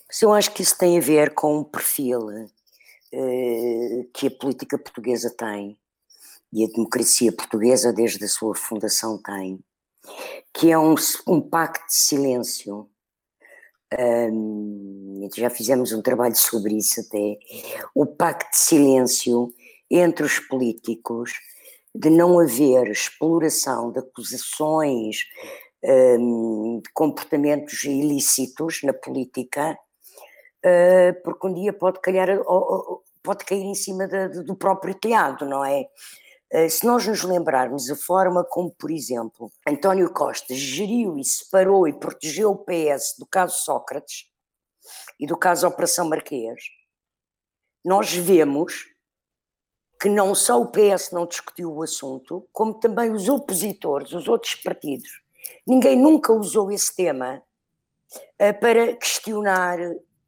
Mas 0.06 0.22
eu 0.22 0.32
acho 0.32 0.52
que 0.52 0.62
isso 0.62 0.78
tem 0.78 0.96
a 0.96 1.00
ver 1.00 1.34
com 1.34 1.58
o 1.58 1.64
perfil 1.64 2.28
uh, 2.28 4.04
que 4.12 4.28
a 4.28 4.30
política 4.30 4.78
portuguesa 4.78 5.30
tem 5.30 5.76
e 6.52 6.64
a 6.64 6.68
democracia 6.68 7.32
portuguesa 7.32 7.92
desde 7.92 8.24
a 8.24 8.28
sua 8.28 8.54
fundação 8.54 9.18
tem, 9.18 9.58
que 10.52 10.70
é 10.70 10.78
um, 10.78 10.94
um 11.26 11.40
pacto 11.40 11.86
de 11.86 11.94
silêncio. 11.94 12.88
Um, 13.98 15.28
já 15.34 15.50
fizemos 15.50 15.92
um 15.92 16.02
trabalho 16.02 16.36
sobre 16.36 16.76
isso 16.76 17.00
até. 17.00 17.38
O 17.94 18.06
pacto 18.06 18.50
de 18.50 18.56
silêncio 18.56 19.52
entre 19.90 20.24
os 20.24 20.38
políticos 20.38 21.32
de 21.94 22.10
não 22.10 22.38
haver 22.38 22.90
exploração 22.90 23.90
de 23.90 24.00
acusações 24.00 25.24
um, 25.82 26.80
de 26.82 26.90
comportamentos 26.92 27.84
ilícitos 27.84 28.82
na 28.82 28.92
política, 28.92 29.78
uh, 30.64 31.22
porque 31.22 31.46
um 31.46 31.54
dia 31.54 31.72
pode 31.72 32.00
calhar, 32.00 32.28
pode 33.22 33.44
cair 33.44 33.62
em 33.62 33.74
cima 33.74 34.06
de, 34.06 34.42
do 34.42 34.56
próprio 34.56 34.94
telhado, 34.94 35.46
não 35.46 35.64
é? 35.64 35.86
Uh, 36.52 36.68
se 36.68 36.86
nós 36.86 37.06
nos 37.06 37.22
lembrarmos 37.22 37.90
a 37.90 37.96
forma 37.96 38.44
como, 38.44 38.70
por 38.70 38.90
exemplo, 38.90 39.50
António 39.66 40.12
Costa 40.12 40.54
geriu 40.54 41.18
e 41.18 41.24
separou 41.24 41.86
e 41.86 41.92
protegeu 41.92 42.50
o 42.50 42.64
PS 42.64 43.14
do 43.18 43.26
caso 43.26 43.62
Sócrates 43.62 44.26
e 45.20 45.26
do 45.26 45.36
caso 45.36 45.66
Operação 45.66 46.08
Marquês, 46.08 46.60
nós 47.84 48.12
vemos 48.12 48.86
que 50.00 50.08
não 50.08 50.34
só 50.34 50.60
o 50.60 50.66
PS 50.66 51.10
não 51.10 51.26
discutiu 51.26 51.72
o 51.72 51.82
assunto, 51.82 52.46
como 52.52 52.74
também 52.74 53.10
os 53.10 53.28
opositores, 53.28 54.12
os 54.12 54.28
outros 54.28 54.54
partidos. 54.54 55.08
Ninguém 55.66 55.96
nunca 55.96 56.32
usou 56.32 56.70
esse 56.70 56.94
tema 56.94 57.42
uh, 58.06 58.60
para 58.60 58.94
questionar. 58.96 59.78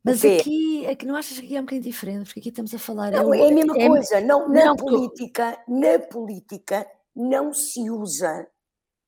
Mas 0.03 0.25
aqui, 0.25 0.87
aqui 0.87 1.07
não 1.07 1.15
achas 1.15 1.39
que 1.39 1.47
aqui 1.47 1.57
é 1.57 1.61
um 1.61 1.65
bocadinho 1.65 1.85
diferente? 1.85 2.25
Porque 2.25 2.41
aqui 2.41 2.49
estamos 2.49 2.75
a 2.75 2.79
falar. 2.79 3.13
Não, 3.13 3.33
é, 3.33 3.49
a 3.49 3.53
mesma 3.53 3.77
é, 3.79 3.87
coisa. 3.87 4.21
Não, 4.21 4.49
na 4.49 4.65
não, 4.67 4.77
política, 4.77 5.59
na 5.69 5.99
política 5.99 6.87
não 7.15 7.53
se 7.53 7.89
usa 7.91 8.49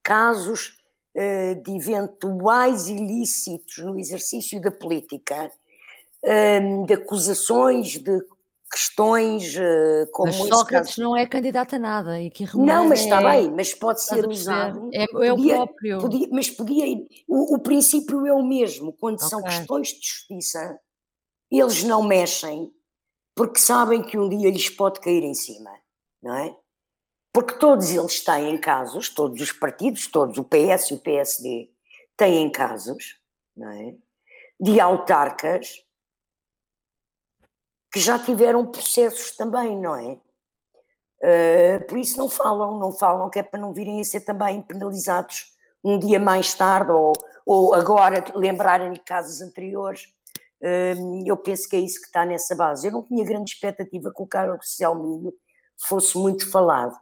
casos 0.03 0.79
uh, 1.17 1.63
de 1.63 1.77
eventuais 1.77 2.89
ilícitos 2.89 3.79
no 3.79 3.99
exercício 3.99 4.61
da 4.61 4.71
política, 4.71 5.51
uh, 6.23 6.87
de 6.87 6.95
acusações 6.95 7.99
de 7.99 8.23
questões 8.73 9.55
uh, 9.55 10.11
como 10.13 10.33
mas 10.33 10.49
Sócrates 10.49 10.97
caso. 10.97 11.03
não 11.03 11.15
é 11.15 11.27
candidato 11.27 11.77
a 11.77 11.79
nada 11.79 12.19
e 12.19 12.31
que 12.31 12.45
não 12.57 12.89
mas 12.89 13.01
está 13.01 13.21
é, 13.21 13.31
bem 13.31 13.51
mas 13.51 13.75
pode 13.75 14.03
ser 14.03 14.27
usado 14.27 14.89
é, 14.95 15.03
é 15.03 15.07
podia, 15.09 15.35
o 15.35 15.67
próprio 15.67 15.99
podia, 15.99 16.29
mas 16.33 16.49
podia 16.49 17.07
o, 17.29 17.57
o, 17.57 17.59
princípio 17.59 18.27
é 18.27 18.33
o 18.33 18.43
mesmo 18.43 18.95
quando 18.95 19.17
okay. 19.17 19.29
são 19.29 19.43
questões 19.43 19.89
de 19.89 20.01
justiça 20.01 20.81
eles 21.51 21.85
não 21.85 22.03
mexem 22.03 22.73
porque 23.37 23.61
sabem 23.61 24.03
que 24.03 24.17
um 24.17 24.29
dia 24.29 24.51
lhes 24.51 24.71
pode 24.71 25.01
cair 25.01 25.23
em 25.23 25.35
cima 25.35 25.71
não 26.23 26.35
é 26.35 26.57
porque 27.31 27.55
todos 27.59 27.91
eles 27.91 28.25
têm 28.25 28.57
casos 28.57 29.11
todos 29.11 29.39
os 29.43 29.53
partidos 29.53 30.07
todos 30.07 30.39
o 30.39 30.45
PS 30.45 30.93
e 30.93 30.95
o 30.95 30.99
PSD 30.99 31.71
têm 32.17 32.51
casos 32.51 33.21
não 33.55 33.69
é 33.69 33.95
de 34.59 34.81
autarcas 34.81 35.85
que 37.93 38.01
já 38.01 38.19
tiveram 38.19 38.67
processos 38.67 39.37
também, 39.37 39.79
não 39.79 39.95
é? 39.95 40.19
Uh, 41.23 41.87
por 41.87 41.99
isso 41.99 42.19
não 42.19 42.29
falam, 42.29 42.79
não 42.79 42.93
falam, 42.93 43.31
que 43.31 43.39
é 43.39 43.43
para 43.43 43.61
não 43.61 43.73
virem 43.73 44.01
a 44.01 44.05
ser 44.05 44.23
também 44.23 44.61
penalizados 44.63 45.53
um 45.85 45.99
dia 45.99 46.19
mais 46.19 46.55
tarde 46.55 46.91
ou, 46.91 47.13
ou 47.47 47.75
agora 47.75 48.25
lembrarem 48.35 48.93
de 48.93 49.01
casos 49.01 49.41
anteriores. 49.41 50.07
Uh, 50.61 51.23
eu 51.27 51.37
penso 51.37 51.69
que 51.69 51.77
é 51.77 51.81
isso 51.81 52.01
que 52.01 52.07
está 52.07 52.25
nessa 52.25 52.57
base. 52.57 52.87
Eu 52.87 52.93
não 52.93 53.03
tinha 53.03 53.25
grande 53.25 53.53
expectativa 53.53 54.13
que 54.15 54.23
o 54.23 54.27
Carlos 54.27 54.75
Selminho 54.75 55.33
fosse 55.77 56.17
muito 56.17 56.51
falado. 56.51 56.97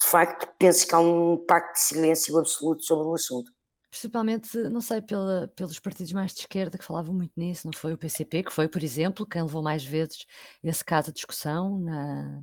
De 0.00 0.06
facto, 0.06 0.48
penso 0.58 0.86
que 0.86 0.94
há 0.94 1.00
um 1.00 1.36
pacto 1.36 1.72
de 1.72 1.80
silêncio 1.80 2.38
absoluto 2.38 2.84
sobre 2.84 3.08
o 3.08 3.14
assunto. 3.14 3.52
Principalmente, 3.90 4.56
não 4.70 4.80
sei, 4.80 5.00
pela, 5.00 5.48
pelos 5.56 5.78
partidos 5.78 6.12
mais 6.12 6.34
de 6.34 6.40
esquerda 6.40 6.76
que 6.76 6.84
falavam 6.84 7.14
muito 7.14 7.32
nisso, 7.36 7.66
não 7.66 7.72
foi 7.72 7.94
o 7.94 7.98
PCP, 7.98 8.42
que 8.42 8.52
foi, 8.52 8.68
por 8.68 8.82
exemplo, 8.82 9.26
quem 9.26 9.42
levou 9.42 9.62
mais 9.62 9.84
vezes 9.84 10.26
esse 10.62 10.84
caso 10.84 11.10
à 11.10 11.12
discussão 11.12 11.78
na, 11.78 12.42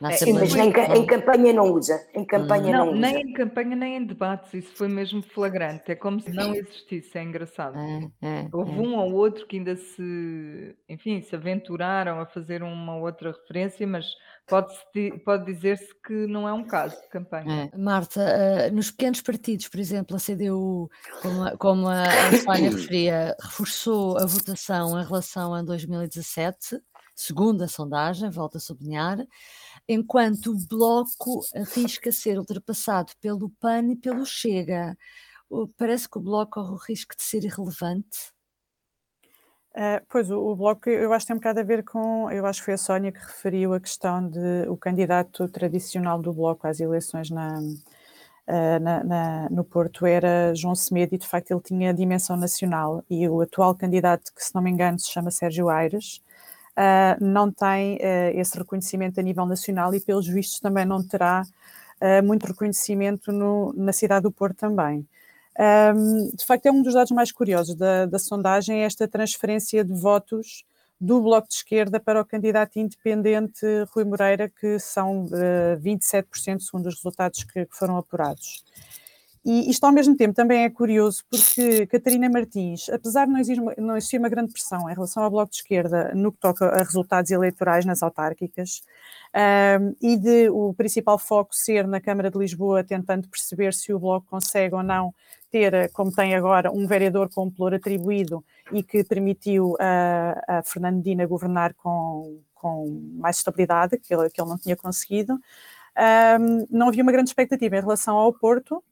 na 0.00 0.12
é, 0.12 0.16
Sim, 0.16 0.32
mas 0.32 0.54
em, 0.54 0.68
em, 0.68 1.06
campanha 1.06 1.52
não 1.52 1.72
usa. 1.72 2.00
Em 2.14 2.24
campanha 2.24 2.72
não, 2.72 2.86
não 2.86 2.92
usa. 2.92 3.00
Nem 3.00 3.20
em 3.20 3.32
campanha, 3.32 3.76
nem 3.76 3.96
em 3.96 4.04
debates. 4.04 4.54
Isso 4.54 4.72
foi 4.76 4.88
mesmo 4.88 5.22
flagrante. 5.22 5.90
É 5.90 5.96
como 5.96 6.20
se 6.20 6.32
não 6.32 6.54
existisse. 6.54 7.18
É 7.18 7.22
engraçado. 7.22 7.76
É, 7.76 8.10
é, 8.22 8.48
Houve 8.52 8.70
é. 8.70 8.74
um 8.74 8.96
ou 8.96 9.12
outro 9.14 9.46
que 9.46 9.56
ainda 9.56 9.74
se, 9.76 10.76
enfim, 10.88 11.20
se 11.20 11.34
aventuraram 11.34 12.20
a 12.20 12.26
fazer 12.26 12.62
uma 12.62 12.96
outra 12.96 13.32
referência, 13.32 13.86
mas 13.86 14.06
pode, 14.48 14.74
pode 15.24 15.52
dizer-se 15.52 15.88
que 16.04 16.26
não 16.26 16.48
é 16.48 16.52
um 16.52 16.64
caso 16.64 17.00
de 17.00 17.08
campanha. 17.08 17.70
É. 17.72 17.76
Marta, 17.76 18.20
uh, 18.20 18.74
nos 18.74 18.90
pequenos 18.90 19.20
partidos, 19.20 19.68
por 19.68 19.78
exemplo, 19.78 20.16
a 20.16 20.20
CDU, 20.20 20.90
como 21.22 21.44
a, 21.44 21.56
como 21.56 21.88
a, 21.88 22.04
a 22.48 22.54
referia, 22.54 23.36
reforçou 23.40 24.18
a 24.18 24.26
votação 24.26 25.00
em 25.00 25.04
relação 25.04 25.54
a 25.54 25.62
2017, 25.62 26.80
segundo 27.14 27.62
a 27.62 27.68
sondagem, 27.68 28.30
volto 28.30 28.56
a 28.56 28.60
sublinhar 28.60 29.18
enquanto 29.88 30.52
o 30.52 30.66
Bloco 30.68 31.40
arrisca 31.54 32.12
ser 32.12 32.38
ultrapassado 32.38 33.12
pelo 33.20 33.48
PAN 33.58 33.92
e 33.92 33.96
pelo 33.96 34.26
Chega. 34.26 34.96
Parece 35.78 36.08
que 36.08 36.18
o 36.18 36.20
Bloco 36.20 36.60
corre 36.60 36.72
o 36.72 36.76
risco 36.76 37.16
de 37.16 37.22
ser 37.22 37.42
irrelevante. 37.42 38.32
Uh, 39.78 40.04
pois, 40.08 40.28
o, 40.28 40.36
o, 40.40 40.56
Bloco, 40.56 40.90
eu 40.90 41.12
acho 41.12 41.24
que 41.24 41.28
tem 41.28 41.36
um 41.36 41.38
bocado 41.38 41.60
a 41.60 41.62
ver 41.62 41.84
com, 41.84 42.28
eu 42.32 42.44
acho 42.46 42.58
que 42.58 42.64
foi 42.64 42.74
a 42.74 42.78
Sónia 42.78 43.12
que 43.12 43.20
referiu 43.20 43.72
a 43.74 43.78
questão 43.78 44.28
de 44.28 44.68
o 44.68 44.76
candidato 44.76 45.46
tradicional 45.48 46.20
do 46.20 46.32
Bloco 46.32 46.66
às 46.66 46.80
eleições 46.80 47.30
na, 47.30 47.60
uh, 47.60 48.80
na, 48.82 49.04
na, 49.04 49.48
no 49.48 49.62
Porto 49.62 50.04
era 50.04 50.52
João 50.52 50.74
Semedo 50.74 51.14
e 51.14 51.18
de 51.18 51.28
facto 51.28 51.52
ele 51.52 51.60
tinha 51.60 51.94
dimensão 51.94 52.36
nacional 52.36 53.04
e 53.08 53.28
o 53.28 53.40
atual 53.40 53.72
candidato, 53.72 54.34
que 54.34 54.44
se 54.44 54.52
não 54.52 54.60
me 54.62 54.68
engano 54.68 54.98
se 54.98 55.12
chama 55.12 55.30
Sérgio 55.30 55.68
Aires, 55.68 56.20
uh, 56.76 57.24
não 57.24 57.48
tem 57.52 58.00
esse 58.34 58.58
reconhecimento 58.58 59.20
a 59.20 59.22
nível 59.22 59.46
nacional 59.46 59.94
e, 59.94 60.00
pelos 60.00 60.26
vistos, 60.26 60.58
também 60.58 60.84
não 60.84 61.06
terá 61.06 61.44
muito 62.24 62.46
reconhecimento 62.46 63.32
no, 63.32 63.72
na 63.76 63.92
cidade 63.92 64.22
do 64.22 64.32
Porto 64.32 64.56
também. 64.56 65.06
Um, 65.58 66.30
de 66.36 66.44
facto, 66.46 66.66
é 66.66 66.72
um 66.72 66.82
dos 66.82 66.94
dados 66.94 67.10
mais 67.10 67.32
curiosos 67.32 67.74
da, 67.74 68.06
da 68.06 68.18
sondagem 68.18 68.84
esta 68.84 69.08
transferência 69.08 69.84
de 69.84 69.92
votos 69.92 70.64
do 71.00 71.20
Bloco 71.20 71.48
de 71.48 71.54
Esquerda 71.54 71.98
para 71.98 72.20
o 72.20 72.24
candidato 72.24 72.78
independente 72.78 73.66
Rui 73.92 74.04
Moreira, 74.04 74.48
que 74.48 74.78
são 74.78 75.26
uh, 75.26 75.80
27% 75.80 76.60
segundo 76.60 76.86
os 76.86 76.94
resultados 76.96 77.42
que, 77.42 77.66
que, 77.66 77.76
foram 77.76 77.96
apurados. 77.96 78.64
E 79.44 79.70
isto 79.70 79.84
ao 79.84 79.92
mesmo 79.92 80.16
tempo 80.16 80.34
também 80.34 80.64
é 80.64 80.70
curioso 80.70 81.24
porque 81.30 81.86
Catarina 81.86 82.28
Martins, 82.28 82.88
apesar 82.88 83.26
de 83.26 83.32
não 83.32 83.40
existir, 83.40 83.60
uma, 83.60 83.74
não 83.78 83.96
existir 83.96 84.18
uma 84.18 84.28
grande 84.28 84.52
pressão 84.52 84.90
em 84.90 84.94
relação 84.94 85.22
ao 85.22 85.30
Bloco 85.30 85.50
de 85.50 85.58
Esquerda 85.58 86.12
no 86.14 86.32
que 86.32 86.38
toca 86.38 86.66
a 86.66 86.82
resultados 86.82 87.30
eleitorais 87.30 87.84
nas 87.84 88.02
autárquicas, 88.02 88.82
um, 89.34 89.94
e 90.00 90.16
de 90.16 90.48
o 90.50 90.74
principal 90.74 91.18
foco 91.18 91.54
ser 91.54 91.86
na 91.86 92.00
Câmara 92.00 92.30
de 92.30 92.38
Lisboa, 92.38 92.82
tentando 92.82 93.28
perceber 93.28 93.74
se 93.74 93.92
o 93.92 93.98
Bloco 93.98 94.26
consegue 94.28 94.74
ou 94.74 94.82
não 94.82 95.14
ter, 95.50 95.90
como 95.92 96.12
tem 96.12 96.34
agora, 96.34 96.70
um 96.70 96.86
vereador 96.86 97.28
com 97.30 97.50
pluro 97.50 97.76
atribuído 97.76 98.44
e 98.72 98.82
que 98.82 99.02
permitiu 99.04 99.76
a, 99.80 100.58
a 100.58 100.62
Fernandina 100.62 101.26
governar 101.26 101.74
com, 101.74 102.40
com 102.54 103.14
mais 103.14 103.38
estabilidade, 103.38 103.98
que 103.98 104.14
ele, 104.14 104.28
que 104.30 104.40
ele 104.40 104.50
não 104.50 104.58
tinha 104.58 104.76
conseguido. 104.76 105.34
Um, 105.34 106.66
não 106.70 106.88
havia 106.88 107.02
uma 107.02 107.12
grande 107.12 107.30
expectativa 107.30 107.76
em 107.76 107.80
relação 107.80 108.16
ao 108.16 108.32
Porto, 108.32 108.82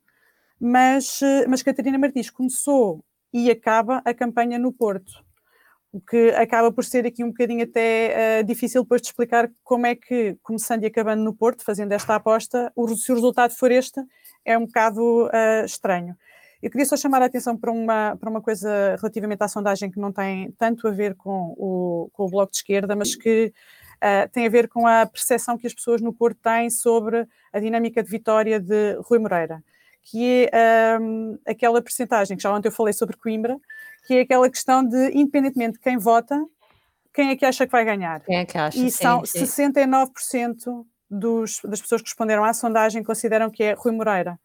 mas, 0.59 1.21
eh, 1.23 1.47
mas 1.47 1.63
Catarina 1.63 1.99
Martins 1.99 2.31
começou 2.31 3.05
e 3.33 3.51
acaba 3.51 4.01
a 4.05 4.15
campanha 4.15 4.59
no 4.59 4.73
Porto, 4.73 5.23
o 5.93 6.01
que 6.01 6.31
acaba 6.31 6.71
por 6.73 6.85
ser 6.85 7.07
aqui 7.07 7.25
um 7.25 7.29
bocadinho 7.29 7.65
até 7.65 8.41
uh, 8.41 8.45
difícil 8.45 8.83
depois 8.83 9.01
de 9.01 9.09
explicar 9.09 9.51
como 9.65 9.87
é 9.87 9.95
que, 9.95 10.37
começando 10.43 10.83
e 10.83 10.87
acabando 10.87 11.23
no 11.23 11.35
Porto, 11.35 11.65
fazendo 11.65 11.93
esta 11.93 12.15
aposta, 12.15 12.73
o, 12.77 12.89
se 12.95 13.11
o 13.11 13.15
resultado 13.15 13.53
for 13.55 13.71
este, 13.71 14.01
é 14.45 14.59
um 14.59 14.67
bocado 14.67 15.27
uh, 15.27 15.65
estranho. 15.65 16.17
Eu 16.63 16.71
queria 16.71 16.87
só 16.87 16.97
chamar 16.97 17.23
a 17.23 17.27
atenção 17.27 17.57
para 17.57 17.71
uma, 17.71 18.17
para 18.17 18.31
uma 18.31 18.43
coisa 18.43 18.97
relativamente 19.01 19.43
à 19.43 19.49
sondagem 19.49 19.91
que 19.91 20.01
não 20.01 20.13
tem 20.13 20.51
tanto 20.59 20.89
a 20.89 20.91
ver 20.91 21.15
com 21.15 21.55
o, 21.57 22.11
com 22.13 22.25
o 22.25 22.31
Bloco 22.31 22.51
de 22.51 22.59
Esquerda, 22.59 22.97
mas 22.97 23.15
que 23.15 23.53
uh, 23.97 24.29
tem 24.33 24.47
a 24.47 24.51
ver 24.51 24.69
com 24.69 24.87
a 24.87 25.07
percepção 25.07 25.57
que 25.57 25.67
as 25.67 25.75
pessoas 25.75 26.01
no 26.01 26.13
Porto 26.13 26.39
têm 26.43 26.71
sobre 26.71 27.27
a 27.53 27.61
dinâmica 27.61 28.03
de 28.03 28.11
vitória 28.11 28.59
de 28.59 28.99
Rui 29.03 29.19
Moreira 29.19 29.63
que 30.09 30.49
é 30.53 30.97
um, 31.01 31.37
aquela 31.45 31.83
percentagem 31.83 32.37
que 32.37 32.43
já 32.43 32.53
ontem 32.53 32.69
eu 32.69 32.73
falei 32.73 32.93
sobre 32.93 33.17
Coimbra, 33.17 33.59
que 34.07 34.15
é 34.15 34.21
aquela 34.21 34.49
questão 34.49 34.85
de, 34.85 35.11
independentemente 35.13 35.75
de 35.75 35.81
quem 35.81 35.99
vota, 35.99 36.41
quem 37.13 37.31
é 37.31 37.37
que 37.37 37.45
acha 37.45 37.67
que 37.67 37.73
vai 37.73 37.85
ganhar? 37.85 38.21
Quem 38.21 38.37
é 38.37 38.45
que 38.45 38.59
acha? 38.59 38.79
E 38.79 38.91
são 38.91 39.25
sim, 39.25 39.45
69% 39.45 40.85
dos, 41.11 41.61
das 41.65 41.81
pessoas 41.81 42.03
que 42.03 42.09
responderam 42.09 42.45
à 42.45 42.53
sondagem 42.53 43.03
consideram 43.03 43.51
que 43.51 43.63
é 43.63 43.73
Rui 43.73 43.93
Moreira. 43.93 44.39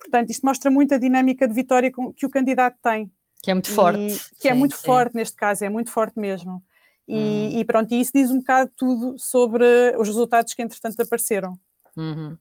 Portanto, 0.00 0.30
isto 0.30 0.44
mostra 0.46 0.70
muito 0.70 0.94
a 0.94 0.98
dinâmica 0.98 1.46
de 1.46 1.54
vitória 1.54 1.90
que 1.90 2.26
o 2.26 2.30
candidato 2.30 2.76
tem. 2.82 3.10
Que 3.42 3.50
é 3.50 3.54
muito 3.54 3.70
forte. 3.70 4.00
E, 4.00 4.08
que 4.08 4.12
é 4.14 4.18
sim, 4.42 4.48
é 4.48 4.54
muito 4.54 4.76
forte 4.76 5.14
neste 5.14 5.36
caso, 5.36 5.64
é 5.64 5.68
muito 5.68 5.90
forte 5.90 6.18
mesmo. 6.18 6.62
E, 7.08 7.16
hum. 7.16 7.58
e, 7.58 7.64
pronto, 7.64 7.92
e 7.92 8.00
isso 8.00 8.12
diz 8.14 8.30
um 8.30 8.38
bocado 8.38 8.70
tudo 8.76 9.16
sobre 9.18 9.64
os 9.98 10.06
resultados 10.06 10.54
que 10.54 10.62
entretanto 10.62 11.00
apareceram. 11.00 11.58
Uhum. 11.96 12.36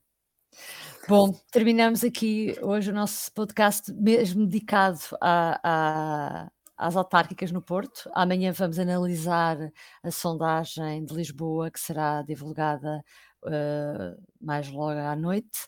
Bom, 1.08 1.34
terminamos 1.52 2.04
aqui 2.04 2.56
hoje 2.62 2.92
o 2.92 2.94
nosso 2.94 3.32
podcast 3.34 3.92
mesmo 3.94 4.46
dedicado 4.46 5.00
à, 5.20 5.60
à, 5.64 6.52
às 6.80 6.96
autárquicas 6.96 7.52
no 7.52 7.62
Porto. 7.62 8.10
Amanhã 8.14 8.54
vamos 8.54 8.80
analisar 8.80 9.58
a 10.02 10.10
sondagem 10.10 11.04
de 11.04 11.14
Lisboa, 11.14 11.70
que 11.70 11.80
será 11.80 12.22
divulgada 12.22 13.04
uh, 13.44 14.24
mais 14.40 14.72
logo 14.72 14.98
à 14.98 15.16
noite, 15.16 15.60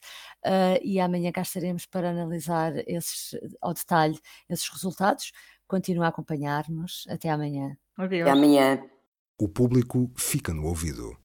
uh, 0.46 0.80
e 0.82 1.02
amanhã 1.02 1.32
cá 1.32 1.42
estaremos 1.42 1.86
para 1.86 2.12
analisar 2.12 2.74
esses, 2.88 3.38
ao 3.62 3.74
detalhe 3.74 4.18
esses 4.50 4.70
resultados. 4.70 5.34
Continua 5.68 6.06
a 6.06 6.10
acompanhar-nos. 6.10 7.06
Até 7.10 7.30
amanhã. 7.30 7.78
Adeus. 7.98 8.22
Até 8.22 8.32
amanhã. 8.32 8.82
O 9.38 9.50
público 9.50 10.12
fica 10.16 10.54
no 10.54 10.66
ouvido. 10.66 11.18